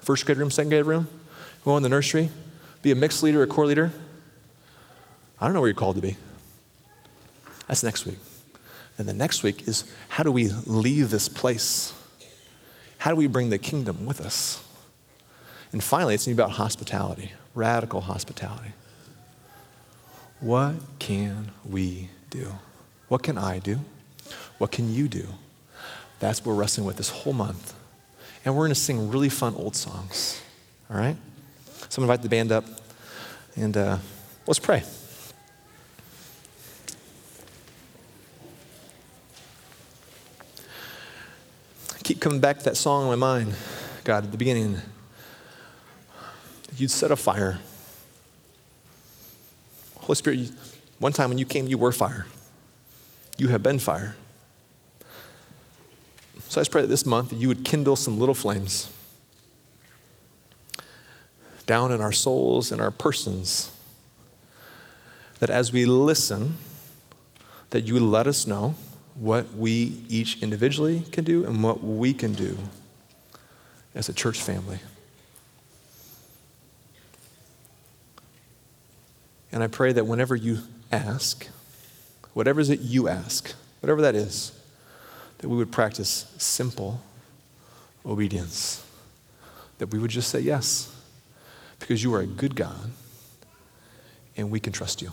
First 0.00 0.24
grade 0.24 0.38
room, 0.38 0.50
second 0.50 0.70
grade 0.70 0.86
room? 0.86 1.08
Go 1.64 1.76
in 1.76 1.82
the 1.82 1.88
nursery? 1.88 2.30
Be 2.82 2.92
a 2.92 2.94
mixed 2.94 3.22
leader, 3.22 3.42
a 3.42 3.46
core 3.46 3.66
leader? 3.66 3.92
I 5.40 5.44
don't 5.44 5.54
know 5.54 5.60
where 5.60 5.68
you're 5.68 5.74
called 5.74 5.96
to 5.96 6.02
be. 6.02 6.16
That's 7.66 7.82
next 7.82 8.06
week. 8.06 8.18
And 8.96 9.08
the 9.08 9.12
next 9.12 9.42
week 9.42 9.68
is 9.68 9.84
how 10.08 10.22
do 10.22 10.32
we 10.32 10.48
leave 10.66 11.10
this 11.10 11.28
place? 11.28 11.92
How 12.98 13.10
do 13.10 13.16
we 13.16 13.26
bring 13.26 13.50
the 13.50 13.58
kingdom 13.58 14.06
with 14.06 14.20
us? 14.20 14.64
And 15.72 15.84
finally, 15.84 16.14
it's 16.14 16.26
about 16.26 16.52
hospitality, 16.52 17.32
radical 17.54 18.00
hospitality. 18.00 18.72
What 20.40 20.76
can 20.98 21.50
we 21.68 22.08
do? 22.30 22.54
What 23.08 23.22
can 23.22 23.38
I 23.38 23.58
do? 23.58 23.80
What 24.58 24.70
can 24.70 24.92
you 24.92 25.08
do? 25.08 25.26
That's 26.20 26.40
what 26.40 26.52
we're 26.52 26.60
wrestling 26.60 26.86
with 26.86 26.96
this 26.96 27.10
whole 27.10 27.32
month. 27.32 27.74
And 28.44 28.54
we're 28.54 28.64
going 28.64 28.74
to 28.74 28.80
sing 28.80 29.10
really 29.10 29.28
fun 29.28 29.54
old 29.54 29.76
songs. 29.76 30.40
All 30.90 30.96
right? 30.96 31.16
So 31.88 32.02
I'm 32.02 32.06
going 32.06 32.18
to 32.18 32.22
invite 32.22 32.22
the 32.22 32.28
band 32.28 32.52
up 32.52 32.64
and 33.56 33.76
uh, 33.76 33.98
let's 34.46 34.58
pray. 34.58 34.82
I 41.94 41.98
keep 42.02 42.20
coming 42.20 42.40
back 42.40 42.58
to 42.58 42.64
that 42.64 42.76
song 42.76 43.02
in 43.02 43.08
my 43.08 43.16
mind, 43.16 43.54
God, 44.04 44.24
at 44.24 44.32
the 44.32 44.38
beginning. 44.38 44.78
You'd 46.76 46.90
set 46.90 47.10
a 47.10 47.16
fire. 47.16 47.58
Holy 49.96 50.16
Spirit, 50.16 50.50
one 50.98 51.12
time 51.12 51.28
when 51.28 51.38
you 51.38 51.46
came, 51.46 51.66
you 51.66 51.78
were 51.78 51.92
fire. 51.92 52.26
You 53.36 53.48
have 53.48 53.62
been 53.62 53.78
fire. 53.78 54.16
So 56.48 56.60
I 56.60 56.62
just 56.62 56.70
pray 56.70 56.82
that 56.82 56.88
this 56.88 57.06
month 57.06 57.30
that 57.30 57.36
you 57.36 57.48
would 57.48 57.64
kindle 57.64 57.94
some 57.94 58.18
little 58.18 58.34
flames 58.34 58.90
down 61.66 61.92
in 61.92 62.00
our 62.00 62.12
souls 62.12 62.72
and 62.72 62.80
our 62.80 62.90
persons. 62.90 63.70
That 65.38 65.50
as 65.50 65.72
we 65.72 65.84
listen, 65.84 66.56
that 67.70 67.82
you 67.82 67.94
would 67.94 68.02
let 68.02 68.26
us 68.26 68.46
know 68.46 68.74
what 69.14 69.54
we 69.54 70.02
each 70.08 70.42
individually 70.42 71.04
can 71.12 71.24
do 71.24 71.44
and 71.44 71.62
what 71.62 71.84
we 71.84 72.14
can 72.14 72.32
do 72.32 72.56
as 73.94 74.08
a 74.08 74.12
church 74.12 74.40
family. 74.40 74.78
And 79.52 79.62
I 79.62 79.66
pray 79.66 79.92
that 79.92 80.06
whenever 80.06 80.34
you 80.34 80.60
ask, 80.90 81.48
whatever 82.34 82.60
is 82.60 82.70
it 82.70 82.80
you 82.80 83.08
ask, 83.08 83.54
whatever 83.80 84.00
that 84.02 84.14
is, 84.14 84.52
that 85.38 85.48
we 85.48 85.56
would 85.56 85.70
practice 85.70 86.32
simple 86.38 87.00
obedience. 88.04 88.84
That 89.78 89.88
we 89.88 89.98
would 89.98 90.10
just 90.10 90.30
say 90.30 90.40
yes, 90.40 90.94
because 91.78 92.02
you 92.02 92.12
are 92.14 92.20
a 92.20 92.26
good 92.26 92.56
God 92.56 92.90
and 94.36 94.50
we 94.50 94.60
can 94.60 94.72
trust 94.72 95.02
you. 95.02 95.12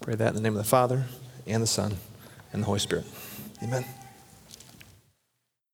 Pray 0.00 0.14
that 0.14 0.28
in 0.28 0.34
the 0.34 0.40
name 0.40 0.54
of 0.54 0.58
the 0.58 0.68
Father, 0.68 1.04
and 1.46 1.62
the 1.62 1.66
Son, 1.66 1.96
and 2.52 2.62
the 2.62 2.66
Holy 2.66 2.78
Spirit. 2.78 3.04
Amen. 3.62 3.84